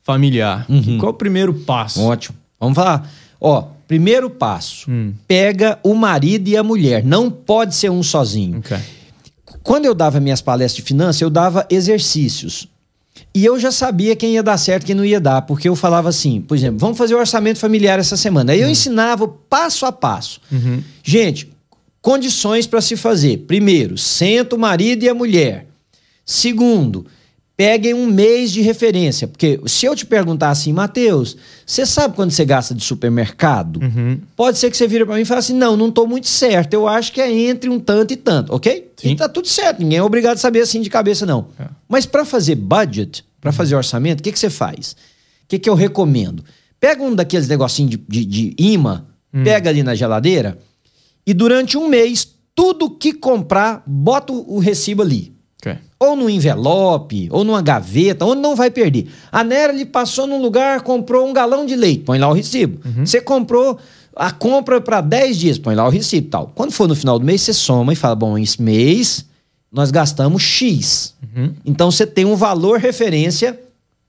[0.01, 0.65] familiar.
[0.69, 0.97] Uhum.
[0.97, 2.01] Qual é o primeiro passo?
[2.01, 2.37] Ótimo.
[2.59, 3.09] Vamos falar.
[3.39, 5.13] Ó, primeiro passo: Hum.
[5.27, 7.03] pega o marido e a mulher.
[7.03, 8.59] Não pode ser um sozinho.
[8.59, 8.77] Ok.
[9.61, 12.67] Quando eu dava minhas palestras de finanças, eu dava exercícios.
[13.33, 15.75] E eu já sabia quem ia dar certo e quem não ia dar, porque eu
[15.75, 18.51] falava assim, por exemplo, vamos fazer o orçamento familiar essa semana.
[18.51, 20.39] Aí eu ensinava passo a passo.
[20.51, 20.83] Uhum.
[21.01, 21.51] Gente,
[22.01, 23.45] condições para se fazer.
[23.47, 25.67] Primeiro, senta o marido e a mulher.
[26.25, 27.05] Segundo,
[27.55, 29.27] peguem um mês de referência.
[29.27, 33.81] Porque se eu te perguntar assim, Matheus, você sabe quando você gasta de supermercado?
[33.81, 34.19] Uhum.
[34.35, 36.73] Pode ser que você vira para mim e fale assim: não, não tô muito certo.
[36.73, 38.91] Eu acho que é entre um tanto e tanto, ok?
[38.97, 39.11] Sim.
[39.11, 39.81] E tá tudo certo.
[39.81, 41.47] Ninguém é obrigado a saber assim de cabeça, não.
[41.59, 41.65] É.
[41.87, 44.93] Mas para fazer budget, para fazer orçamento, o que, que você faz?
[45.43, 46.43] O que, que eu recomendo?
[46.79, 49.05] Pega um daqueles negocinhos de, de, de imã,
[49.43, 50.57] pega ali na geladeira
[51.25, 55.32] e durante um mês, tudo que comprar, bota o recibo ali.
[56.03, 59.07] Ou no envelope, ou numa gaveta, onde não vai perder.
[59.31, 62.79] A Nera ele passou num lugar, comprou um galão de leite, põe lá o recibo.
[63.05, 63.77] Você comprou
[64.15, 66.51] a compra para 10 dias, põe lá o recibo e tal.
[66.53, 69.25] Quando for no final do mês, você soma e fala: bom, esse mês
[69.71, 71.15] nós gastamos X.
[71.35, 71.53] Uhum.
[71.65, 73.59] Então você tem um valor referência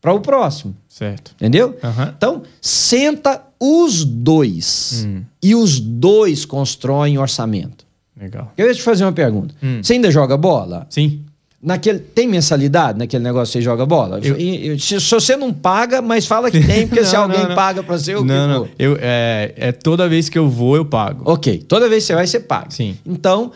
[0.01, 0.76] para o próximo.
[0.88, 1.32] Certo.
[1.36, 1.76] Entendeu?
[1.82, 2.12] Aham.
[2.16, 5.22] Então, senta os dois Hum.
[5.42, 7.84] e os dois constroem orçamento.
[8.20, 8.53] Legal.
[8.59, 9.55] Eu ia te fazer uma pergunta.
[9.62, 9.80] Hum.
[9.82, 10.86] Você ainda joga bola?
[10.90, 11.22] Sim.
[11.64, 14.20] Naquele, tem mensalidade naquele negócio que você joga bola?
[14.22, 17.22] Eu- E- e- se, se você não paga, mas fala que tem, porque se Não,
[17.22, 18.68] alguém não, paga pra você, que Não, não.
[18.78, 21.22] Eu, é, é toda vez que eu vou, eu pago.
[21.24, 22.70] Ok, toda vez que você vai, você paga.
[22.70, 22.96] Sim.
[23.06, 23.50] Então,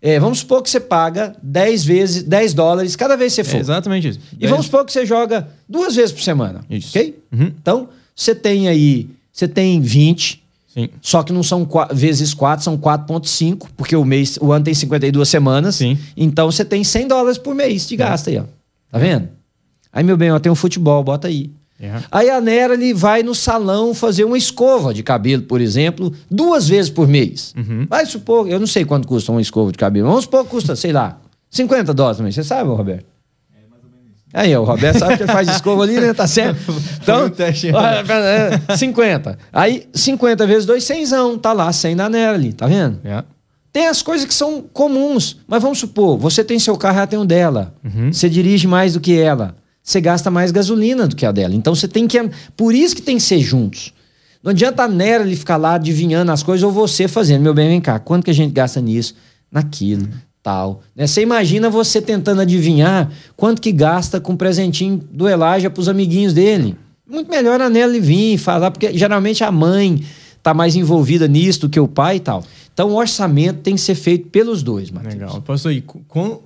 [0.00, 3.52] é, vamos supor que você paga 10 vezes, 10 dólares cada vez que você É
[3.52, 3.60] for.
[3.60, 4.20] exatamente isso.
[4.40, 6.62] e vamos supor que você joga duas vezes por semana.
[6.70, 6.88] Isso.
[6.96, 7.18] Ok?
[7.30, 7.52] Uhum.
[7.60, 10.39] Então, você tem aí, você tem 20,
[10.72, 10.88] Sim.
[11.02, 14.72] só que não são qua- vezes 4, são 4,5, porque o mês, o ano tem
[14.74, 15.74] 52 semanas.
[15.76, 15.98] Sim.
[16.16, 18.44] Então você tem 100 dólares por mês de gasto aí, ó.
[18.90, 19.28] Tá vendo?
[19.92, 21.50] Aí, meu bem, ó, tem um futebol, bota aí.
[21.80, 22.04] Yeah.
[22.12, 26.68] Aí a Nera ele vai no salão fazer uma escova de cabelo, por exemplo, duas
[26.68, 27.54] vezes por mês.
[27.56, 27.86] Uhum.
[27.88, 30.76] Vai supor, eu não sei quanto custa uma escova de cabelo, vamos supor que custa,
[30.76, 31.18] sei lá,
[31.50, 32.30] 50 dólares também.
[32.32, 33.06] Você sabe, Roberto?
[34.32, 36.14] Aí, o Roberto sabe que ele faz escova ali, né?
[36.14, 36.58] Tá certo?
[37.02, 37.68] Então, um teste.
[37.68, 39.38] é, 50.
[39.52, 43.00] Aí, 50 vezes 2, 100, tá lá, 100 da Nera ali, tá vendo?
[43.04, 43.26] Yeah.
[43.72, 47.18] Tem as coisas que são comuns, mas vamos supor, você tem seu carro, ela tem
[47.18, 47.74] o dela.
[47.84, 48.12] Uhum.
[48.12, 49.56] Você dirige mais do que ela.
[49.82, 51.54] Você gasta mais gasolina do que a dela.
[51.54, 52.18] Então você tem que.
[52.56, 53.92] Por isso que tem que ser juntos.
[54.42, 57.42] Não adianta a Nera ele ficar lá adivinhando as coisas ou você fazendo.
[57.42, 59.14] Meu bem, vem cá, quanto que a gente gasta nisso?
[59.50, 60.08] Naquilo,
[60.42, 60.82] tal.
[60.96, 61.06] Né?
[61.06, 66.32] Você imagina você tentando adivinhar quanto que gasta com o presentinho do Elijah pros amiguinhos
[66.32, 66.76] dele.
[67.08, 70.04] Muito melhor a Nela ele vir e falar, porque geralmente a mãe
[70.42, 72.44] tá mais envolvida nisso do que o pai e tal.
[72.72, 75.14] Então o orçamento tem que ser feito pelos dois, Matheus.
[75.14, 75.42] Legal.
[75.42, 76.40] Pastor, e com-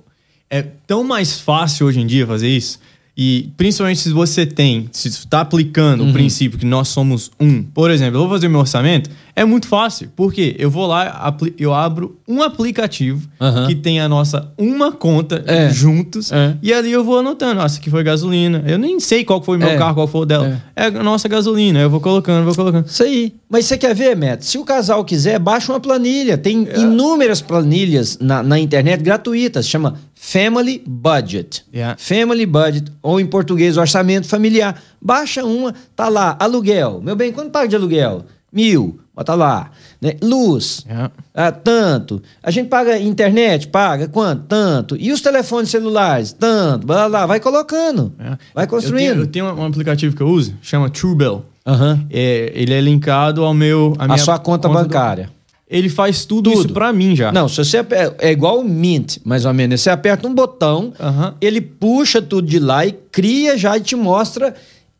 [0.49, 2.79] é tão mais fácil hoje em dia fazer isso?
[3.17, 6.09] E principalmente se você tem, se está aplicando Uhum.
[6.09, 7.63] o princípio que nós somos um.
[7.63, 10.09] Por exemplo, eu vou fazer meu orçamento, é muito fácil.
[10.17, 13.67] Porque eu vou lá, eu abro um aplicativo Aham.
[13.67, 15.69] que tem a nossa uma conta É.
[15.69, 16.29] juntos.
[16.31, 16.57] É.
[16.61, 18.63] E ali eu vou anotando, nossa, aqui foi gasolina.
[18.67, 19.77] Eu nem sei qual foi o meu É.
[19.77, 20.61] carro, qual foi o dela.
[20.75, 20.87] É.
[20.87, 21.79] a nossa gasolina.
[21.79, 22.85] Eu vou colocando, vou colocando.
[22.87, 23.33] Isso aí.
[23.49, 24.41] Mas você quer ver, Matt?
[24.43, 26.37] Se o casal quiser, baixa uma planilha.
[26.37, 26.79] Tem É.
[26.81, 29.67] inúmeras planilhas na, na internet gratuitas.
[29.67, 31.65] Chama Family Budget.
[31.73, 31.95] Yeah.
[31.99, 34.81] Family Budget, ou em português, orçamento familiar.
[35.01, 37.01] Baixa uma, tá lá, aluguel.
[37.03, 38.23] Meu bem, quanto paga de aluguel?
[38.51, 39.69] Mil, bota lá.
[40.01, 40.13] Né?
[40.23, 41.11] Luz, Yeah.
[41.33, 42.21] ah, tanto.
[42.41, 44.43] A gente paga internet, paga quanto?
[44.47, 44.95] Tanto.
[44.97, 46.31] E os telefones celulares?
[46.31, 46.87] Tanto.
[46.87, 47.25] Blá, blá.
[47.25, 48.13] Vai colocando.
[48.17, 48.23] É.
[48.23, 49.19] Vai Eu tenho, construindo.
[49.19, 51.43] eu tenho um aplicativo que eu uso, chama Truebill.
[51.67, 52.05] Aham.
[52.09, 53.93] É, ele é linkado ao meu...
[53.99, 55.29] A minha sua conta, do- bancária.
[55.67, 56.59] Ele faz tudo, Tudo.
[56.65, 57.31] isso pra mim já.
[57.31, 57.77] Não, se você
[58.19, 59.81] é igual o Mint, mais ou menos.
[59.81, 61.35] Você aperta um botão, Aham.
[61.41, 64.53] ele puxa tudo de lá e cria já e te mostra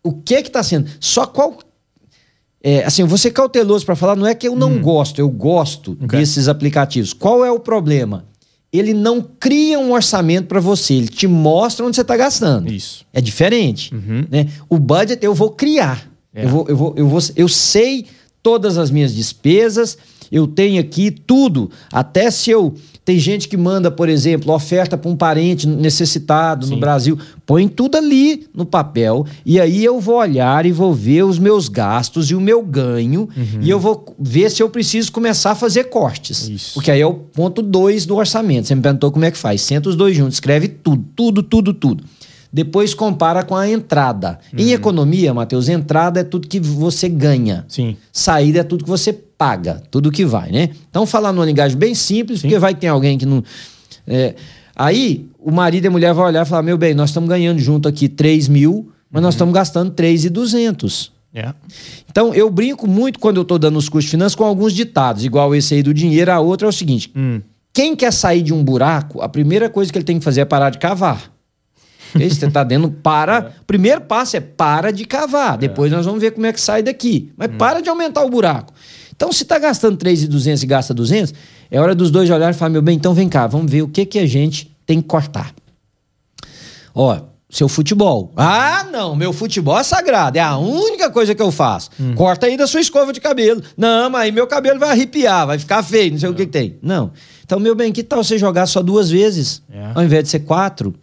[0.04, 0.90] o que que tá sendo.
[1.00, 1.60] Só qual
[2.64, 6.06] é, assim, ser cauteloso para falar, não é que eu não gosto, eu gosto Hum.
[6.06, 6.20] Ok.
[6.20, 7.14] desses aplicativos.
[7.14, 8.26] Qual é o problema?
[8.74, 12.72] Ele não cria um orçamento para você, ele te mostra onde você está gastando.
[12.74, 13.06] Isso.
[13.14, 13.94] É diferente.
[13.94, 14.26] Uhum.
[14.32, 14.48] Né?
[14.68, 16.10] O budget eu vou criar.
[16.34, 16.44] É.
[16.44, 18.08] Eu, vou, eu, vou, eu, vou, eu sei
[18.42, 19.96] todas as minhas despesas,
[20.32, 21.70] eu tenho aqui tudo.
[21.92, 22.74] Até se eu.
[23.04, 26.80] Tem gente que manda, por exemplo, oferta para um parente necessitado no Sim.
[26.80, 27.20] Brasil.
[27.46, 29.28] Põe tudo ali no papel.
[29.46, 33.30] E aí eu vou olhar e vou ver os meus gastos e o meu ganho.
[33.38, 33.62] Uhum.
[33.62, 36.50] E eu vou ver se eu preciso começar a fazer cortes.
[36.50, 36.74] Isso.
[36.74, 38.68] Porque aí é o ponto 2 do orçamento.
[38.68, 39.62] Você me perguntou como é que faz.
[39.62, 42.04] Senta os dois juntos, escreve tudo, tudo, tudo, tudo.
[42.56, 44.40] Depois compara com a entrada.
[44.58, 47.66] Em economia, Matheus, entrada é tudo que você ganha.
[47.68, 47.98] Sim.
[48.14, 50.70] Saída é tudo que você paga, tudo que vai, né?
[50.90, 52.48] Então, falar numa linguagem bem simples, Sim.
[52.48, 53.44] porque vai que tem alguém que não.
[54.08, 54.36] é,
[54.76, 57.60] aí, o marido e a mulher vão olhar e falar: meu bem, nós estamos ganhando
[57.60, 61.12] junto aqui 3 mil, mas nós estamos gastando 3,200.
[61.34, 61.54] Yeah.
[62.10, 65.26] Então, eu brinco muito quando eu estou dando os cursos de finanças com alguns ditados,
[65.26, 66.32] igual esse aí do dinheiro.
[66.32, 67.42] A outra é o seguinte: Hum.
[67.74, 70.46] quem quer sair de um buraco, a primeira coisa que ele tem que fazer é
[70.46, 71.36] parar de cavar.
[72.14, 73.52] Você está dando para.
[73.62, 75.58] O primeiro passo é para de cavar.
[75.58, 77.32] Depois nós vamos ver como é que sai daqui.
[77.36, 78.74] Mas para de aumentar o buraco.
[79.16, 81.34] Então, se está gastando 3,200 e gasta 200,
[81.72, 83.88] é hora dos dois olharem e falar: meu bem, então vem cá, vamos ver o
[83.88, 85.54] que, que a gente tem que cortar.
[86.94, 88.34] Ó, seu futebol.
[88.36, 90.38] Ah, não, meu futebol é sagrado.
[90.38, 91.90] É a única coisa que eu faço.
[92.16, 93.62] Corta aí da sua escova de cabelo.
[93.78, 96.52] Não, mas aí meu cabelo vai arrepiar, vai ficar feio, não sei o que, que
[96.52, 96.78] tem.
[96.82, 97.12] Não.
[97.44, 99.92] Então, meu bem, que tal você jogar só duas vezes, É.
[99.94, 100.94] ao invés de ser quatro?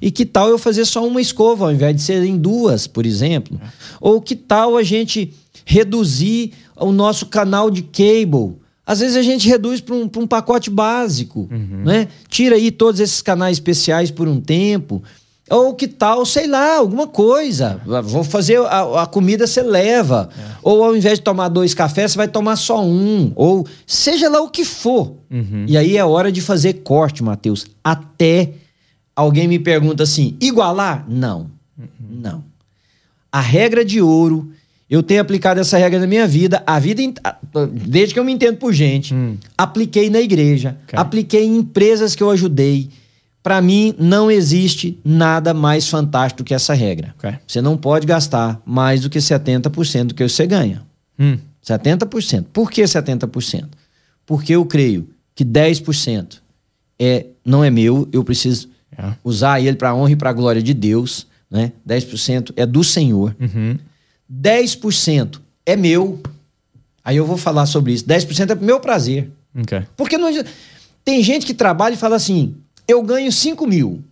[0.00, 3.60] E que tal eu fazer só uma escova, ao invés de serem duas, por exemplo?
[4.00, 5.32] Ou que tal a gente
[5.64, 8.56] reduzir o nosso canal de cable?
[8.84, 11.48] Às vezes a gente reduz para um, um pacote básico,
[11.84, 12.08] né?
[12.28, 15.02] Tira aí todos esses canais especiais por um tempo.
[15.50, 17.80] Ou que tal, sei lá, alguma coisa.
[18.02, 20.30] Vou fazer a, a comida, você leva.
[20.62, 23.32] Ou ao invés de tomar dois cafés, você vai tomar só um.
[23.36, 25.14] Ou seja lá o que for.
[25.66, 27.66] E aí é hora de fazer corte, Matheus.
[27.84, 28.52] Até
[29.14, 31.04] alguém me pergunta assim: igualar?
[31.08, 31.50] Não.
[32.00, 32.42] Não.
[33.30, 34.50] A regra de ouro,
[34.92, 37.00] eu tenho aplicado essa regra na minha vida, a vida
[37.86, 39.14] desde que eu me entendo por gente.
[39.56, 40.98] Apliquei na igreja, Ok.
[40.98, 42.90] apliquei em empresas que eu ajudei.
[43.42, 47.14] Para mim, não existe nada mais fantástico do que essa regra.
[47.18, 47.32] Ok.
[47.46, 50.82] Você não pode gastar mais do que 70% do que você ganha.
[51.18, 51.38] Hum.
[51.64, 52.44] 70%.
[52.52, 53.64] Por que 70%?
[54.26, 56.40] Porque eu creio que 10%
[56.98, 59.16] é, não é meu, eu preciso Yeah.
[59.24, 61.26] usar ele para honra e para glória de Deus.
[61.50, 61.72] Né?
[61.88, 63.34] 10% é do Senhor.
[63.40, 63.78] Uhum.
[64.32, 66.20] 10% é meu.
[67.04, 68.04] Aí eu vou falar sobre isso.
[68.04, 69.30] 10% é pro meu prazer.
[69.58, 69.82] Ok.
[69.96, 70.30] Porque não,
[71.04, 72.54] tem gente que trabalha e fala assim:
[72.86, 74.02] eu ganho 5 mil.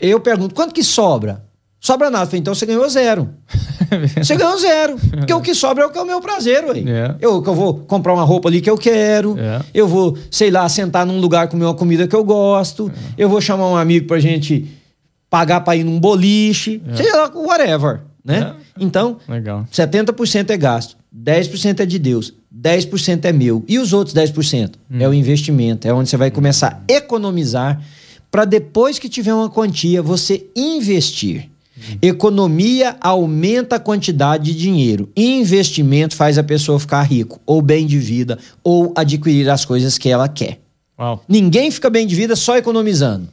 [0.00, 1.44] Eu pergunto, quanto que sobra?
[1.80, 2.24] Sobra nada.
[2.24, 3.28] Eu falei, então você ganhou zero.
[4.16, 4.96] Você ganhou zero.
[4.96, 6.78] Porque o que sobra é o que é o meu prazer, ué.
[6.78, 7.14] É.
[7.20, 9.38] Eu, eu vou comprar uma roupa ali que eu quero.
[9.38, 9.60] É.
[9.74, 12.90] Eu vou, sei lá, sentar num lugar comer uma comida que eu gosto.
[13.18, 14.66] Eu vou chamar um amigo pra gente
[15.28, 16.80] pagar pra ir num boliche.
[16.94, 18.54] Seja lá, whatever, né?
[18.78, 19.66] Então, Legal.
[19.72, 23.64] 70% é gasto, 10% é de Deus, 10% é meu.
[23.68, 24.72] E os outros 10%?
[24.98, 27.82] É o investimento, é onde você vai começar a economizar
[28.30, 31.50] para depois que tiver uma quantia, você investir.
[32.00, 35.10] Economia aumenta a quantidade de dinheiro.
[35.16, 40.08] Investimento faz a pessoa ficar rico, ou bem de vida, ou adquirir as coisas que
[40.08, 40.60] ela quer.
[40.98, 41.22] Uau.
[41.28, 43.28] Ninguém fica bem de vida só economizando.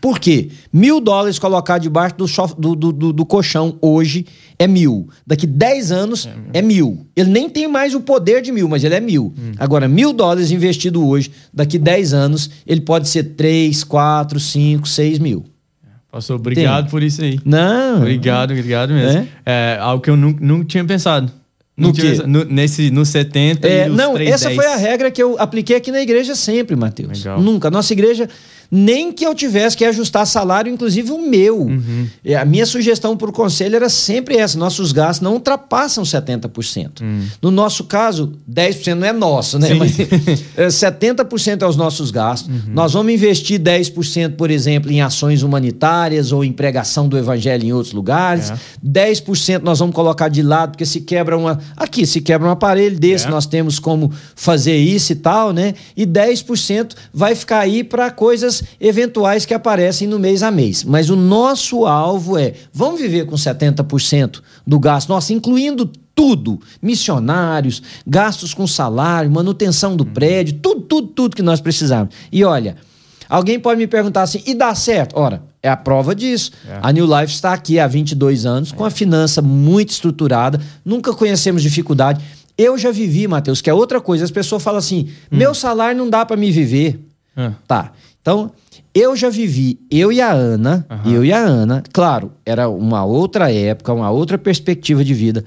[0.00, 0.48] Por quê?
[0.72, 2.14] Mil dólares colocar debaixo
[2.58, 4.26] do, do, do, do- colchão hoje
[4.58, 5.08] é mil.
[5.26, 7.06] Daqui 10 anos é mil.
[7.16, 9.32] Ele nem tem mais o poder de mil, mas ele é mil.
[9.58, 15.18] Agora, mil dólares investido hoje, daqui 10 anos, ele pode ser 3, 4, 5, 6
[15.18, 15.44] mil.
[16.12, 16.90] Pastor, obrigado Tem.
[16.90, 17.38] por isso aí.
[17.44, 17.98] Não.
[17.98, 19.28] Obrigado, obrigado mesmo.
[19.46, 21.30] É, algo que eu nunca, nunca tinha pensado.
[21.76, 22.28] No pensado.
[22.28, 24.30] No, nesse, no 70 É, e não, 310.
[24.34, 27.20] essa foi a regra que eu apliquei aqui na igreja sempre, Mateus.
[27.24, 27.40] Legal.
[27.40, 27.70] Nunca.
[27.70, 28.28] Nossa igreja,
[28.70, 31.62] nem que eu tivesse que ajustar salário, inclusive o meu.
[31.62, 32.06] Uhum.
[32.24, 37.02] É, A minha sugestão para o conselho era sempre essa: nossos gastos não ultrapassam 70%.
[37.42, 39.68] No nosso caso, 10% não é nosso, né?
[39.74, 39.88] Hum.
[39.88, 40.06] Sim.
[40.26, 42.48] Mas é, 70% é os nossos gastos.
[42.48, 42.72] Uhum.
[42.72, 47.72] Nós vamos investir 10%, por exemplo, em ações humanitárias ou em pregação do evangelho em
[47.72, 48.50] outros lugares.
[48.50, 48.54] É.
[48.86, 51.58] 10% nós vamos colocar de lado, porque se quebra uma.
[51.76, 53.30] Aqui, se quebra um aparelho desse, É.
[53.30, 55.74] nós temos como fazer isso e tal, né?
[55.96, 60.84] E 10% vai ficar aí para coisas eventuais que aparecem no mês a mês.
[60.84, 67.82] Mas o nosso alvo é: vamos viver com 70% do gasto nosso, incluindo tudo, missionários,
[68.06, 72.14] gastos com salário, manutenção do prédio, tudo, tudo, tudo que nós precisamos.
[72.30, 72.76] E olha,
[73.28, 75.16] alguém pode me perguntar assim, e dá certo?
[75.16, 76.52] Ora, é a prova disso.
[76.68, 76.78] É.
[76.82, 81.62] A New Life está aqui há 22 anos, com a finança muito estruturada, nunca conhecemos
[81.62, 82.22] dificuldade.
[82.56, 84.24] Eu já vivi, Matheus, que é outra coisa.
[84.24, 87.00] As pessoas falam assim: meu salário não dá para me viver.
[87.34, 87.92] Ah, Tá.
[88.22, 88.52] Então,
[88.94, 91.12] eu já vivi, eu e a Ana, Aham.
[91.12, 95.44] eu e a Ana, claro, era uma outra época, uma outra perspectiva de vida.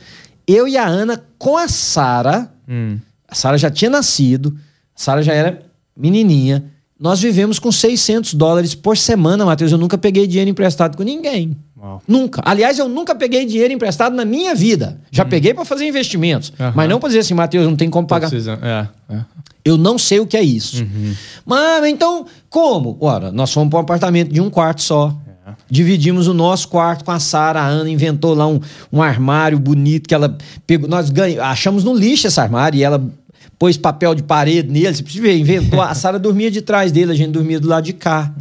[0.48, 2.98] Eu e a Ana com a Sara, hum.
[3.28, 4.56] a Sara já tinha nascido,
[4.96, 5.62] a Sara já era
[5.96, 6.66] menininha.
[7.00, 9.72] Nós vivemos com 600 dólares por semana, Matheus.
[9.72, 11.58] Eu nunca peguei dinheiro emprestado com ninguém.
[11.78, 12.02] Uau.
[12.08, 12.42] Nunca.
[12.46, 15.02] Aliás, eu nunca peguei dinheiro emprestado na minha vida.
[15.12, 18.30] Já peguei para fazer investimentos, mas não para dizer assim, Matheus, não tem como pagar.
[18.30, 19.20] precisando- É, é.
[19.66, 20.86] Eu não sei o que é isso.
[21.46, 22.98] Mas então, como?
[23.00, 25.16] Ora, nós fomos para um apartamento de um quarto só.
[25.48, 25.52] É.
[25.70, 27.62] Dividimos o nosso quarto com a Sara.
[27.62, 28.60] A Ana inventou lá um,
[28.92, 30.38] um armário bonito que ela
[30.68, 30.90] pegou.
[30.90, 33.02] Nós ganhamos, achamos no lixo esse armário e ela
[33.58, 34.94] pôs papel de parede nele.
[34.94, 35.82] Você precisa ver, inventou.
[35.82, 38.34] A Sara dormia de trás dele, a gente dormia do lado de cá.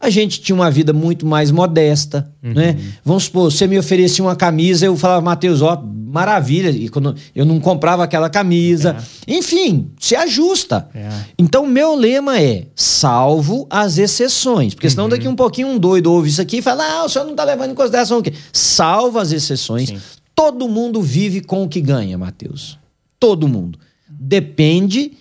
[0.00, 2.78] A gente tinha uma vida muito mais modesta, né?
[3.04, 5.76] Vamos supor, você me oferecia uma camisa, eu falava, Matheus, ó,
[6.10, 6.70] maravilha.
[6.70, 8.96] E quando eu não comprava aquela camisa.
[9.28, 10.88] Enfim, se ajusta.
[10.94, 11.08] É.
[11.38, 14.74] Então, meu lema é: salvo as exceções.
[14.74, 17.24] Porque senão, daqui um pouquinho, um doido ouve isso aqui e fala: ah, o senhor
[17.24, 18.32] não está levando em consideração o quê?
[18.52, 19.90] Salva as exceções.
[19.90, 20.00] Sim.
[20.34, 22.78] Todo mundo vive com o que ganha, Matheus.
[23.18, 23.78] Todo mundo.
[24.08, 25.12] Depende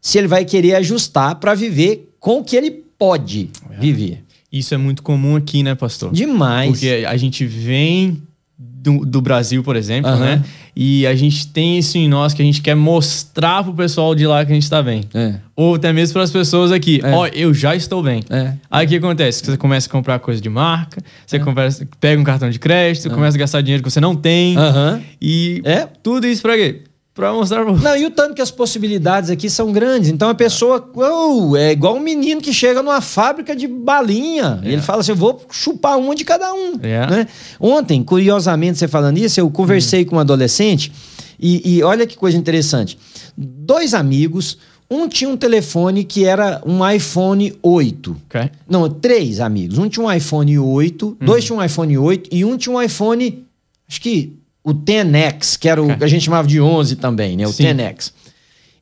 [0.00, 4.25] se ele vai querer ajustar para viver com o que ele pode viver.
[4.52, 6.12] Isso é muito comum aqui, né, pastor?
[6.12, 6.70] Demais.
[6.70, 8.22] Porque a gente vem
[8.58, 10.20] do, do Brasil, por exemplo, Aham.
[10.24, 10.44] né?
[10.78, 14.26] E a gente tem isso em nós que a gente quer mostrar pro pessoal de
[14.26, 15.02] lá que a gente tá bem.
[15.14, 15.36] É.
[15.56, 17.00] Ou até mesmo para as pessoas aqui.
[17.02, 17.10] É.
[17.12, 18.22] Ó, eu já estou bem.
[18.30, 18.52] É.
[18.70, 19.44] Aí o que acontece?
[19.44, 23.36] Você começa a comprar coisa de marca, você conversa, pega um cartão de crédito, começa
[23.36, 24.56] a gastar dinheiro que você não tem.
[24.56, 25.00] Aham.
[25.20, 25.86] E É.
[26.02, 26.82] tudo isso pra quê?
[27.16, 30.10] Pra mostrar pra Não, e o tanto que as possibilidades aqui são grandes.
[30.10, 34.60] Então a pessoa oh, é igual um menino que chega numa fábrica de balinha.
[34.62, 36.74] E ele fala assim: eu vou chupar uma de cada um.
[36.82, 37.06] É.
[37.06, 37.26] né?
[37.58, 40.92] Ontem, curiosamente, você falando isso, eu conversei com um adolescente
[41.40, 42.98] e, e olha que coisa interessante.
[43.34, 44.58] Dois amigos,
[44.90, 48.16] um tinha um telefone que era um iPhone 8.
[48.26, 48.50] Ok?
[48.68, 49.78] Não, três amigos.
[49.78, 53.42] Um tinha um iPhone 8, dois tinham um iPhone 8 e um tinha um iPhone,
[53.88, 54.36] acho que
[54.66, 57.46] o 10X, que era o que a gente chamava de 11 também, né?
[57.46, 57.62] O Sim.
[57.64, 58.12] 10X.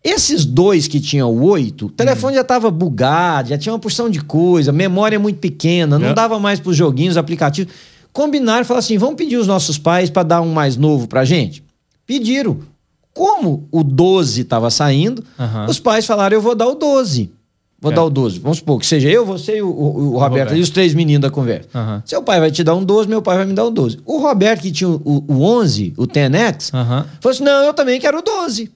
[0.03, 4.09] Esses dois que tinham o 8, o telefone já estava bugado, já tinha uma porção
[4.11, 6.14] de coisa, memória muito pequena, não É.
[6.14, 7.72] dava mais para os joguinhos, aplicativos.
[8.12, 11.24] Combinaram e falaram assim: vamos pedir os nossos pais para dar um mais novo para
[11.24, 11.62] gente?
[12.07, 12.59] Pediram.
[13.12, 15.66] Como o 12 estava saindo, Aham.
[15.68, 17.30] os pais falaram: eu vou dar o 12.
[17.85, 17.95] Vou É.
[17.95, 18.41] dar o 12.
[18.41, 20.57] Vamos supor que seja eu, você e o, o- o Roberto, Roberto.
[20.57, 21.68] e os três meninos da conversa.
[21.74, 22.03] Aham.
[22.05, 23.99] Seu pai vai te dar um 12, meu pai vai me dar um 12.
[24.05, 27.07] O Roberto, que tinha o, o 11, o 10X, Aham.
[27.20, 28.70] falou assim: não, eu também quero o 12.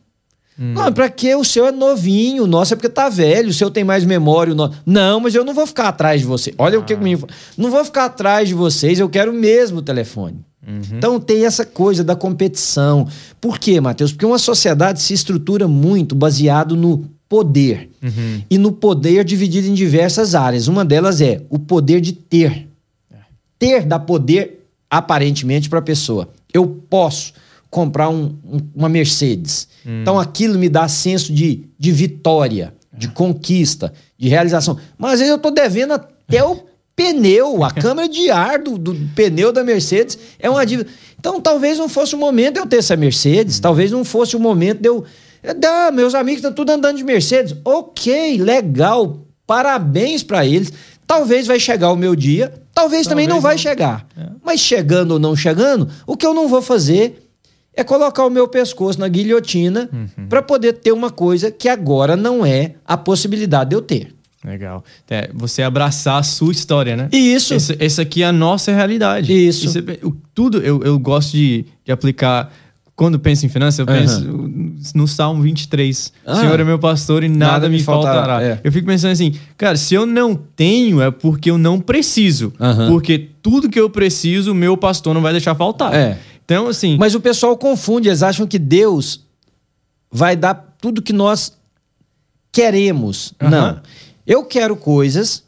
[0.61, 1.33] Não, pra que?
[1.37, 4.53] O seu é novinho, o nosso é porque tá velho, o seu tem mais memória.
[4.53, 4.69] O no...
[4.85, 6.53] Não, mas eu não vou ficar atrás de você.
[6.59, 7.35] Olha o que o menino falou.
[7.57, 10.45] Não vou ficar atrás de vocês, eu quero mesmo o telefone.
[10.93, 13.07] Então tem essa coisa da competição.
[13.41, 14.11] Por quê, Matheus?
[14.13, 17.91] Porque uma sociedade se estrutura muito baseado no poder.
[18.03, 18.43] Uhum.
[18.49, 20.67] E no poder dividido em diversas áreas.
[20.69, 22.67] Uma delas é o poder de ter.
[23.59, 26.29] Ter dá poder, aparentemente, para a pessoa.
[26.53, 27.33] Eu posso
[27.71, 29.69] comprar um- um- uma Mercedes.
[30.03, 34.79] Então aquilo me dá senso de, de vitória, de conquista, de realização.
[34.97, 36.63] Mas às vezes eu estou devendo até o
[36.97, 40.89] pneu, a câmara de ar do, do pneu da Mercedes é uma dívida.
[41.19, 44.41] Então talvez não fosse o momento de eu ter essa Mercedes, talvez não fosse o
[44.41, 45.05] momento de eu.
[45.65, 47.57] Ah, meus amigos estão tudo andando de Mercedes.
[47.65, 50.73] Ok, legal, parabéns para eles.
[51.07, 53.71] Talvez vai chegar o meu dia, talvez, também não vai Talvez não.
[53.71, 54.07] chegar.
[54.45, 57.25] Mas chegando ou não chegando, o que eu não vou fazer
[57.75, 59.89] é colocar o meu pescoço na guilhotina
[60.29, 64.15] para poder ter uma coisa que agora não é a possibilidade de eu ter.
[64.45, 64.85] Legal.
[65.11, 67.09] É, você abraçar a sua história, né?
[67.13, 67.55] Isso.
[67.55, 69.33] Esse aqui é a nossa realidade.
[69.33, 69.67] Isso.
[69.67, 72.53] Isso é- o- tudo eu, eu gosto de, de aplicar.
[72.99, 74.27] Quando penso em finanças, eu penso
[74.93, 76.13] no Salmo 23.
[76.27, 76.35] Ah.
[76.35, 78.15] Senhor é meu pastor e nada, Nada me faltará.
[78.15, 78.61] faltará, é.
[78.65, 82.53] Eu fico pensando assim, cara, se eu não tenho, é porque eu não preciso.
[82.59, 82.89] Aham.
[82.89, 85.95] Porque tudo que eu preciso, o meu pastor não vai deixar faltar.
[85.95, 86.19] É.
[86.45, 86.97] Então, assim.
[86.99, 89.25] Mas o pessoal confunde, eles acham que Deus
[90.11, 91.57] vai dar tudo que nós
[92.51, 93.33] queremos.
[93.41, 93.51] Aham.
[93.51, 93.81] Não.
[94.27, 95.45] Eu quero coisas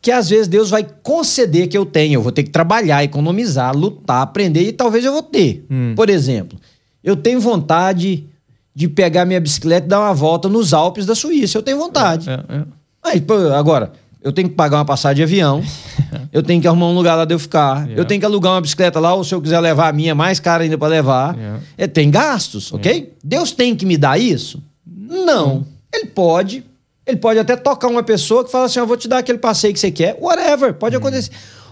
[0.00, 2.14] que às vezes Deus vai conceder que eu tenha.
[2.14, 5.66] Eu vou ter que trabalhar, economizar, lutar, aprender e talvez eu vou ter.
[5.70, 5.92] Hum.
[5.94, 6.58] Por exemplo,
[7.06, 8.26] eu tenho vontade
[8.74, 11.56] de pegar minha bicicleta e dar uma volta nos Alpes da Suíça.
[11.56, 12.28] Eu tenho vontade.
[12.28, 12.62] é, é.
[13.02, 15.62] Aí, pô, agora, eu tenho que pagar uma passagem de avião,
[16.32, 17.94] eu tenho que arrumar um lugar lá de eu ficar, Yeah.
[17.96, 20.14] eu tenho que alugar uma bicicleta lá, ou se eu quiser levar a minha, é
[20.14, 21.36] mais cara ainda para levar.
[21.36, 21.60] Yeah.
[21.78, 23.12] É, tem gastos, ok?
[23.22, 24.60] Deus tem que me dar isso?
[24.84, 25.64] Não.
[25.94, 26.64] Ele pode.
[27.06, 29.72] Ele pode até tocar uma pessoa que fala assim: eu vou te dar aquele passeio
[29.72, 30.18] que você quer.
[30.20, 31.30] Whatever, pode acontecer.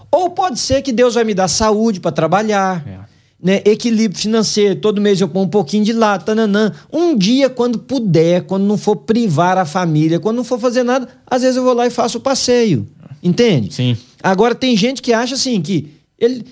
[0.09, 3.04] Ou pode ser que Deus vai me dar saúde para trabalhar.
[3.41, 6.71] Né, equilíbrio financeiro, todo mês eu ponho um pouquinho de lado, tananã.
[6.91, 11.07] Um dia, quando puder, quando não for privar a família, quando não for fazer nada,
[11.27, 12.87] às vezes eu vou lá e faço o passeio.
[13.21, 13.73] Entende?
[13.73, 13.97] Sim.
[14.23, 16.45] Agora, tem gente que acha assim que ele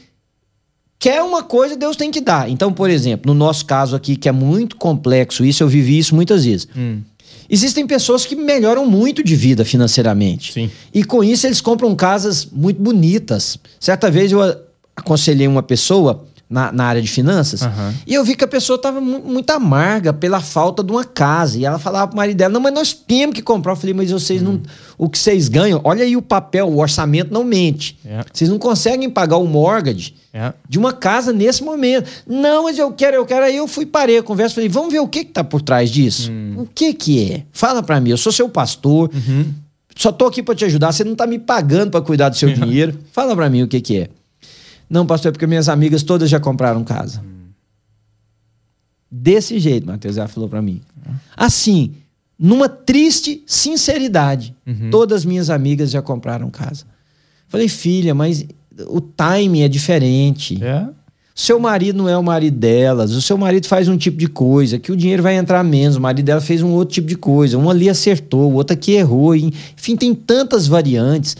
[0.99, 2.49] quer uma coisa, Deus tem que dar.
[2.49, 6.13] Então, por exemplo, no nosso caso aqui, que é muito complexo, isso eu vivi isso
[6.13, 6.67] muitas vezes.
[6.75, 7.01] Hum.
[7.49, 10.53] Existem pessoas que melhoram muito de vida financeiramente.
[10.53, 10.71] Sim.
[10.93, 13.57] E com isso eles compram casas muito bonitas.
[13.79, 14.39] Certa vez eu
[14.95, 17.93] aconselhei uma pessoa na, na área de finanças Aham.
[18.05, 21.57] e eu vi que a pessoa estava muito amarga pela falta de uma casa.
[21.57, 23.71] E ela falava pro marido dela: Não, mas nós temos que comprar.
[23.71, 24.61] Eu falei: Mas vocês não.
[24.97, 27.97] O que vocês ganham, olha aí o papel, o orçamento não mente.
[28.05, 28.25] Yeah.
[28.31, 30.53] Vocês não conseguem pagar o mortgage É.
[30.69, 32.09] de uma casa nesse momento.
[32.27, 33.45] Não, mas eu quero, eu quero.
[33.45, 35.89] Aí eu fui, parei a conversa, falei, vamos ver o que que tá por trás
[35.89, 36.31] disso.
[36.57, 37.43] O que que é?
[37.51, 39.09] Fala pra mim, eu sou seu pastor,
[39.95, 42.51] só tô aqui pra te ajudar, você não tá me pagando pra cuidar do seu
[42.53, 42.97] dinheiro.
[43.11, 44.09] Fala pra mim o que que é.
[44.93, 47.19] Não, pastor, é porque minhas amigas todas já compraram casa.
[49.09, 50.81] Desse jeito, Matheus, ela falou pra mim.
[51.35, 51.95] Assim,
[52.37, 54.55] numa triste sinceridade,
[54.91, 56.85] todas minhas amigas já compraram casa.
[57.47, 58.45] Falei, filha, mas
[58.87, 60.63] o timing é diferente.
[60.63, 60.87] É.
[61.33, 64.77] Seu marido não é o marido delas, o seu marido faz um tipo de coisa,
[64.77, 67.57] que o dinheiro vai entrar menos, o marido dela fez um outro tipo de coisa,
[67.57, 71.35] um ali acertou, o outro aqui errou, enfim, tem tantas variantes.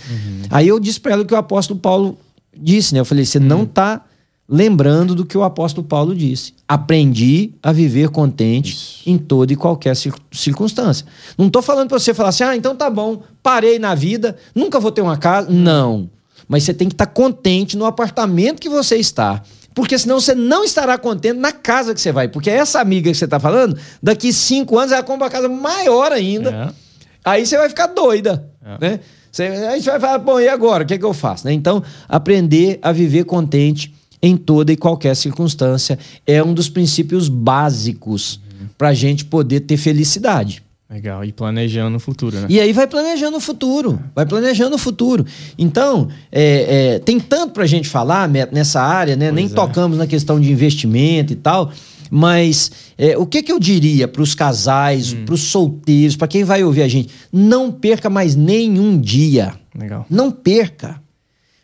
[0.50, 2.18] Aí eu disse para ela que o apóstolo Paulo
[2.56, 3.00] disse, né?
[3.00, 4.02] Eu falei, você não tá
[4.48, 6.54] lembrando do que o apóstolo Paulo disse.
[6.68, 9.02] Aprendi a viver contente Isso.
[9.06, 11.06] em toda e qualquer cir- circunstância.
[11.38, 14.80] Não tô falando para você falar assim, ah, então tá bom, parei na vida, nunca
[14.80, 15.50] vou ter uma casa.
[15.50, 16.10] Não.
[16.48, 19.42] Mas você tem que estar contente no apartamento que você está.
[19.74, 22.28] Porque senão você não estará contente na casa que você vai.
[22.28, 26.12] Porque essa amiga que você está falando, daqui cinco anos ela compra uma casa maior
[26.12, 26.52] ainda.
[26.52, 26.84] É.
[27.26, 28.78] Aí você vai ficar doida, É.
[28.90, 29.00] né?
[29.34, 30.84] Você, aí você vai falar, bom, e agora?
[30.84, 31.48] O que, é que eu faço?
[31.48, 31.54] Né?
[31.54, 38.40] Então, aprender a viver contente em toda e qualquer circunstância é um dos princípios básicos
[38.78, 40.62] para a gente poder ter felicidade.
[40.88, 41.26] Legal.
[41.26, 42.46] E planejando o futuro, né?
[42.48, 45.26] E aí vai planejando o futuro, vai planejando o futuro.
[45.58, 49.26] Então, é, é, tem tanto pra gente falar nessa área, né?
[49.26, 49.50] Pois Nem é.
[49.50, 51.72] tocamos na questão de investimento e tal.
[52.16, 55.26] Mas é, o que, que eu diria para os casais, Hum.
[55.26, 57.10] para os solteiros, para quem vai ouvir a gente?
[57.32, 59.56] Não perca mais nenhum dia.
[59.76, 60.06] Legal.
[60.08, 61.02] Não perca.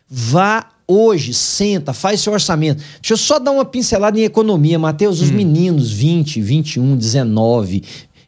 [0.08, 2.82] Vá hoje, senta, faz seu orçamento.
[3.00, 5.20] Deixa eu só dar uma pincelada em economia, Matheus.
[5.20, 5.24] Hum.
[5.26, 7.84] Os meninos 20, 21, 19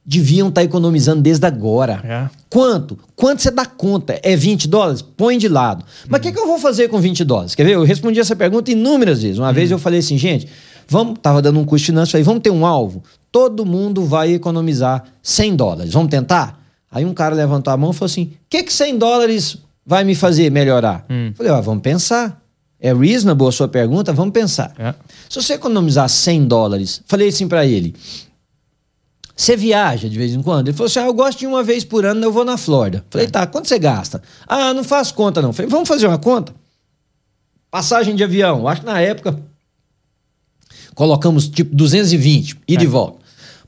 [0.07, 2.01] deviam estar economizando desde agora.
[2.05, 2.31] É.
[2.49, 2.97] Quanto?
[3.17, 4.21] Quanto você dá conta?
[4.23, 5.03] É 20 dólares?
[5.03, 5.85] Põe de lado.
[6.09, 7.57] Mas o que, que eu vou fazer com 20 dólares?
[7.57, 7.73] Quer ver?
[7.75, 9.39] Eu respondi essa pergunta inúmeras vezes.
[9.39, 10.47] Uma vez eu falei assim, gente,
[10.93, 13.03] vamos, tava dando um curso de finanças, falei, vamos ter um alvo?
[13.31, 15.93] Todo mundo vai economizar 100 dólares.
[15.95, 16.63] Vamos tentar?
[16.91, 20.05] Aí um cara levantou a mão e falou assim, o que, que 100 dólares vai
[20.05, 21.07] me fazer melhorar?
[21.09, 21.33] Hum.
[21.35, 22.41] Falei, ó, vamos pensar.
[22.79, 24.13] É reasonable a sua pergunta?
[24.13, 24.75] Vamos pensar.
[24.79, 24.95] É.
[25.31, 27.95] Se você economizar 100 dólares, falei assim pra ele,
[29.35, 30.69] você viaja de vez em quando?
[30.69, 33.05] Ele falou assim: ah, eu gosto de uma vez por ano, eu vou na Flórida.
[33.09, 34.21] Falei, tá, quanto você gasta?
[34.47, 35.53] Ah, não faz conta não.
[35.53, 36.53] Falei, vamos fazer uma conta?
[37.71, 39.39] Passagem de avião, acho que na época
[40.95, 42.89] colocamos tipo 220, ida e É.
[42.89, 43.19] volta.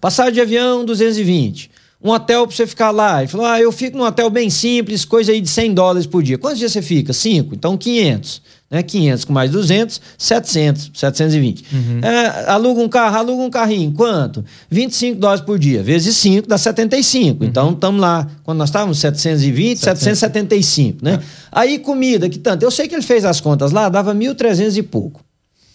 [0.00, 1.70] Passagem de avião, 220.
[2.02, 3.20] Um hotel pra você ficar lá.
[3.22, 6.22] Ele falou: ah, eu fico num hotel bem simples, coisa aí de 100 dólares por
[6.22, 6.36] dia.
[6.36, 7.14] Quantos dias você fica?
[7.14, 7.54] Cinco.
[7.54, 8.42] Então 500.
[8.70, 8.82] Né?
[8.82, 11.64] 500 com mais 200, 700, 720.
[12.02, 13.90] É, aluga um carro, aluga um carrinho.
[13.92, 14.44] Quanto?
[14.68, 15.82] 25 dólares por dia.
[15.82, 17.42] Vezes 5 dá 75.
[17.42, 18.28] Então estamos lá.
[18.42, 21.02] Quando nós estávamos 720, 775.
[21.02, 21.20] Né?
[21.50, 22.62] Aí comida, que tanto?
[22.64, 25.23] Eu sei que ele fez as contas lá, dava 1.300 e pouco.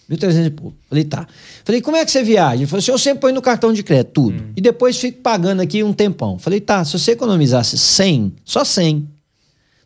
[0.10, 0.78] 1.300 e pouco.
[0.90, 1.28] Falei, tá.
[1.64, 2.56] Falei, como é que você viaja?
[2.56, 4.44] Ele falou assim, eu sempre ponho no cartão de crédito, tudo.
[4.56, 6.40] E depois fico pagando aqui um tempão.
[6.40, 9.08] Falei, tá, se você economizasse 100, só 100,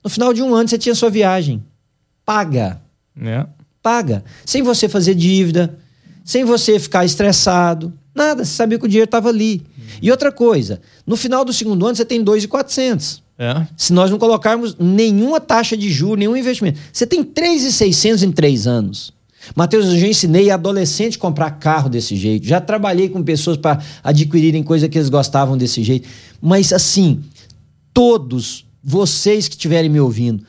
[0.04, 1.64] No final de um ano você tinha sua viagem.
[2.26, 2.82] Paga.
[3.22, 3.46] É.
[3.82, 4.24] Paga.
[4.46, 5.78] Sem você fazer dívida,
[6.24, 7.94] sem você ficar estressado.
[8.16, 9.62] Nada, você sabia que o dinheiro estava ali.
[10.02, 13.22] E outra coisa, no final do segundo ano você tem 2,400.
[13.38, 13.66] É.
[13.76, 16.80] Se nós não colocarmos nenhuma taxa de juros, nenhum investimento.
[16.92, 19.12] Você tem 3,600 em três anos.
[19.56, 22.46] Matheus, eu já ensinei adolescente a comprar carro desse jeito.
[22.46, 26.08] Já trabalhei com pessoas para adquirirem coisa que eles gostavam desse jeito.
[26.42, 27.22] Mas assim,
[27.94, 30.44] todos vocês que estiverem me ouvindo,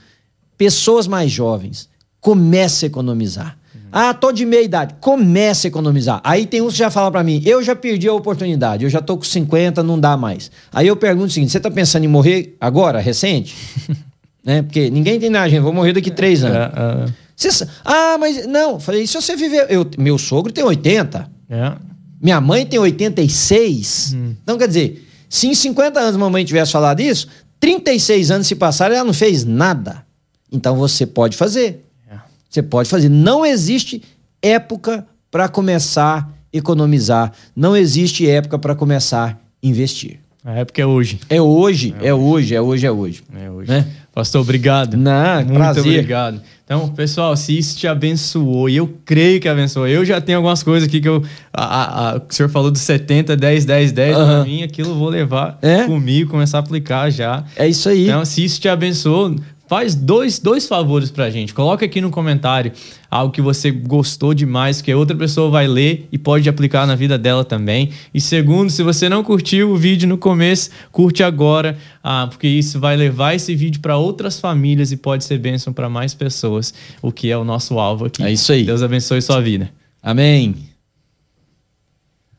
[0.57, 1.89] pessoas mais jovens,
[2.21, 3.59] comece a economizar.
[3.97, 4.97] Ah, tô de meia idade.
[5.01, 6.21] Comece a economizar.
[6.25, 9.01] Aí tem uns que já falam para mim, eu já perdi a oportunidade, eu já
[9.01, 10.51] tô com 50, não dá mais.
[10.73, 13.55] Aí eu pergunto o seguinte, você tá pensando em morrer agora, recente?
[14.45, 14.63] né?
[14.63, 16.57] Porque ninguém tem nada, gente, vou morrer daqui três anos.
[16.57, 21.57] É, Você- ah, mas não, falei, se você viver, eu, meu sogro tem 80, é,
[21.59, 21.77] é.
[22.21, 24.15] minha mãe tem 86.
[24.15, 24.35] Hum.
[24.43, 27.29] Então, quer dizer, se em 50 anos mamãe tivesse falado isso,
[27.59, 30.05] 36 anos se passaram e ela não fez nada.
[30.53, 31.85] Então você pode fazer.
[32.09, 32.17] É.
[32.49, 33.09] Você pode fazer.
[33.09, 34.03] Não existe
[34.41, 37.33] época para começar a economizar.
[37.57, 40.21] Não existe época para começar a investir.
[40.45, 41.19] A época é hoje.
[41.29, 43.25] É hoje, é hoje, é hoje, é hoje.
[43.35, 43.71] É hoje.
[43.71, 43.87] Né?
[44.15, 44.97] Pastor, obrigado.
[44.97, 45.83] Não, Muito prazer.
[45.83, 46.41] obrigado.
[46.65, 50.63] Então, pessoal, se isso te abençoou, e eu creio que abençoou, eu já tenho algumas
[50.63, 51.23] coisas aqui que eu.
[51.53, 54.45] A, a- a- o senhor falou do 70, 10, 10, 10, pra Aham.
[54.45, 55.83] mim, aquilo eu vou levar É?
[55.85, 57.45] comigo, começar a aplicar já.
[57.57, 58.05] É isso aí.
[58.07, 59.35] Então, se isso te abençoou,
[59.75, 61.53] faz dois, dois favores pra gente.
[61.53, 62.71] Coloca aqui no comentário
[63.11, 67.19] algo que você gostou demais, que outra pessoa vai ler e pode aplicar na vida
[67.19, 67.91] dela também.
[68.15, 72.79] E segundo, se você não curtiu o vídeo no começo, curte agora, ah, porque isso
[72.79, 76.73] vai levar esse vídeo para outras famílias e pode ser bênção para mais pessoas,
[77.03, 78.23] o que é o nosso alvo aqui.
[78.23, 78.63] É isso aí.
[78.63, 79.73] Deus abençoe sua vida.
[80.01, 80.74] Amém.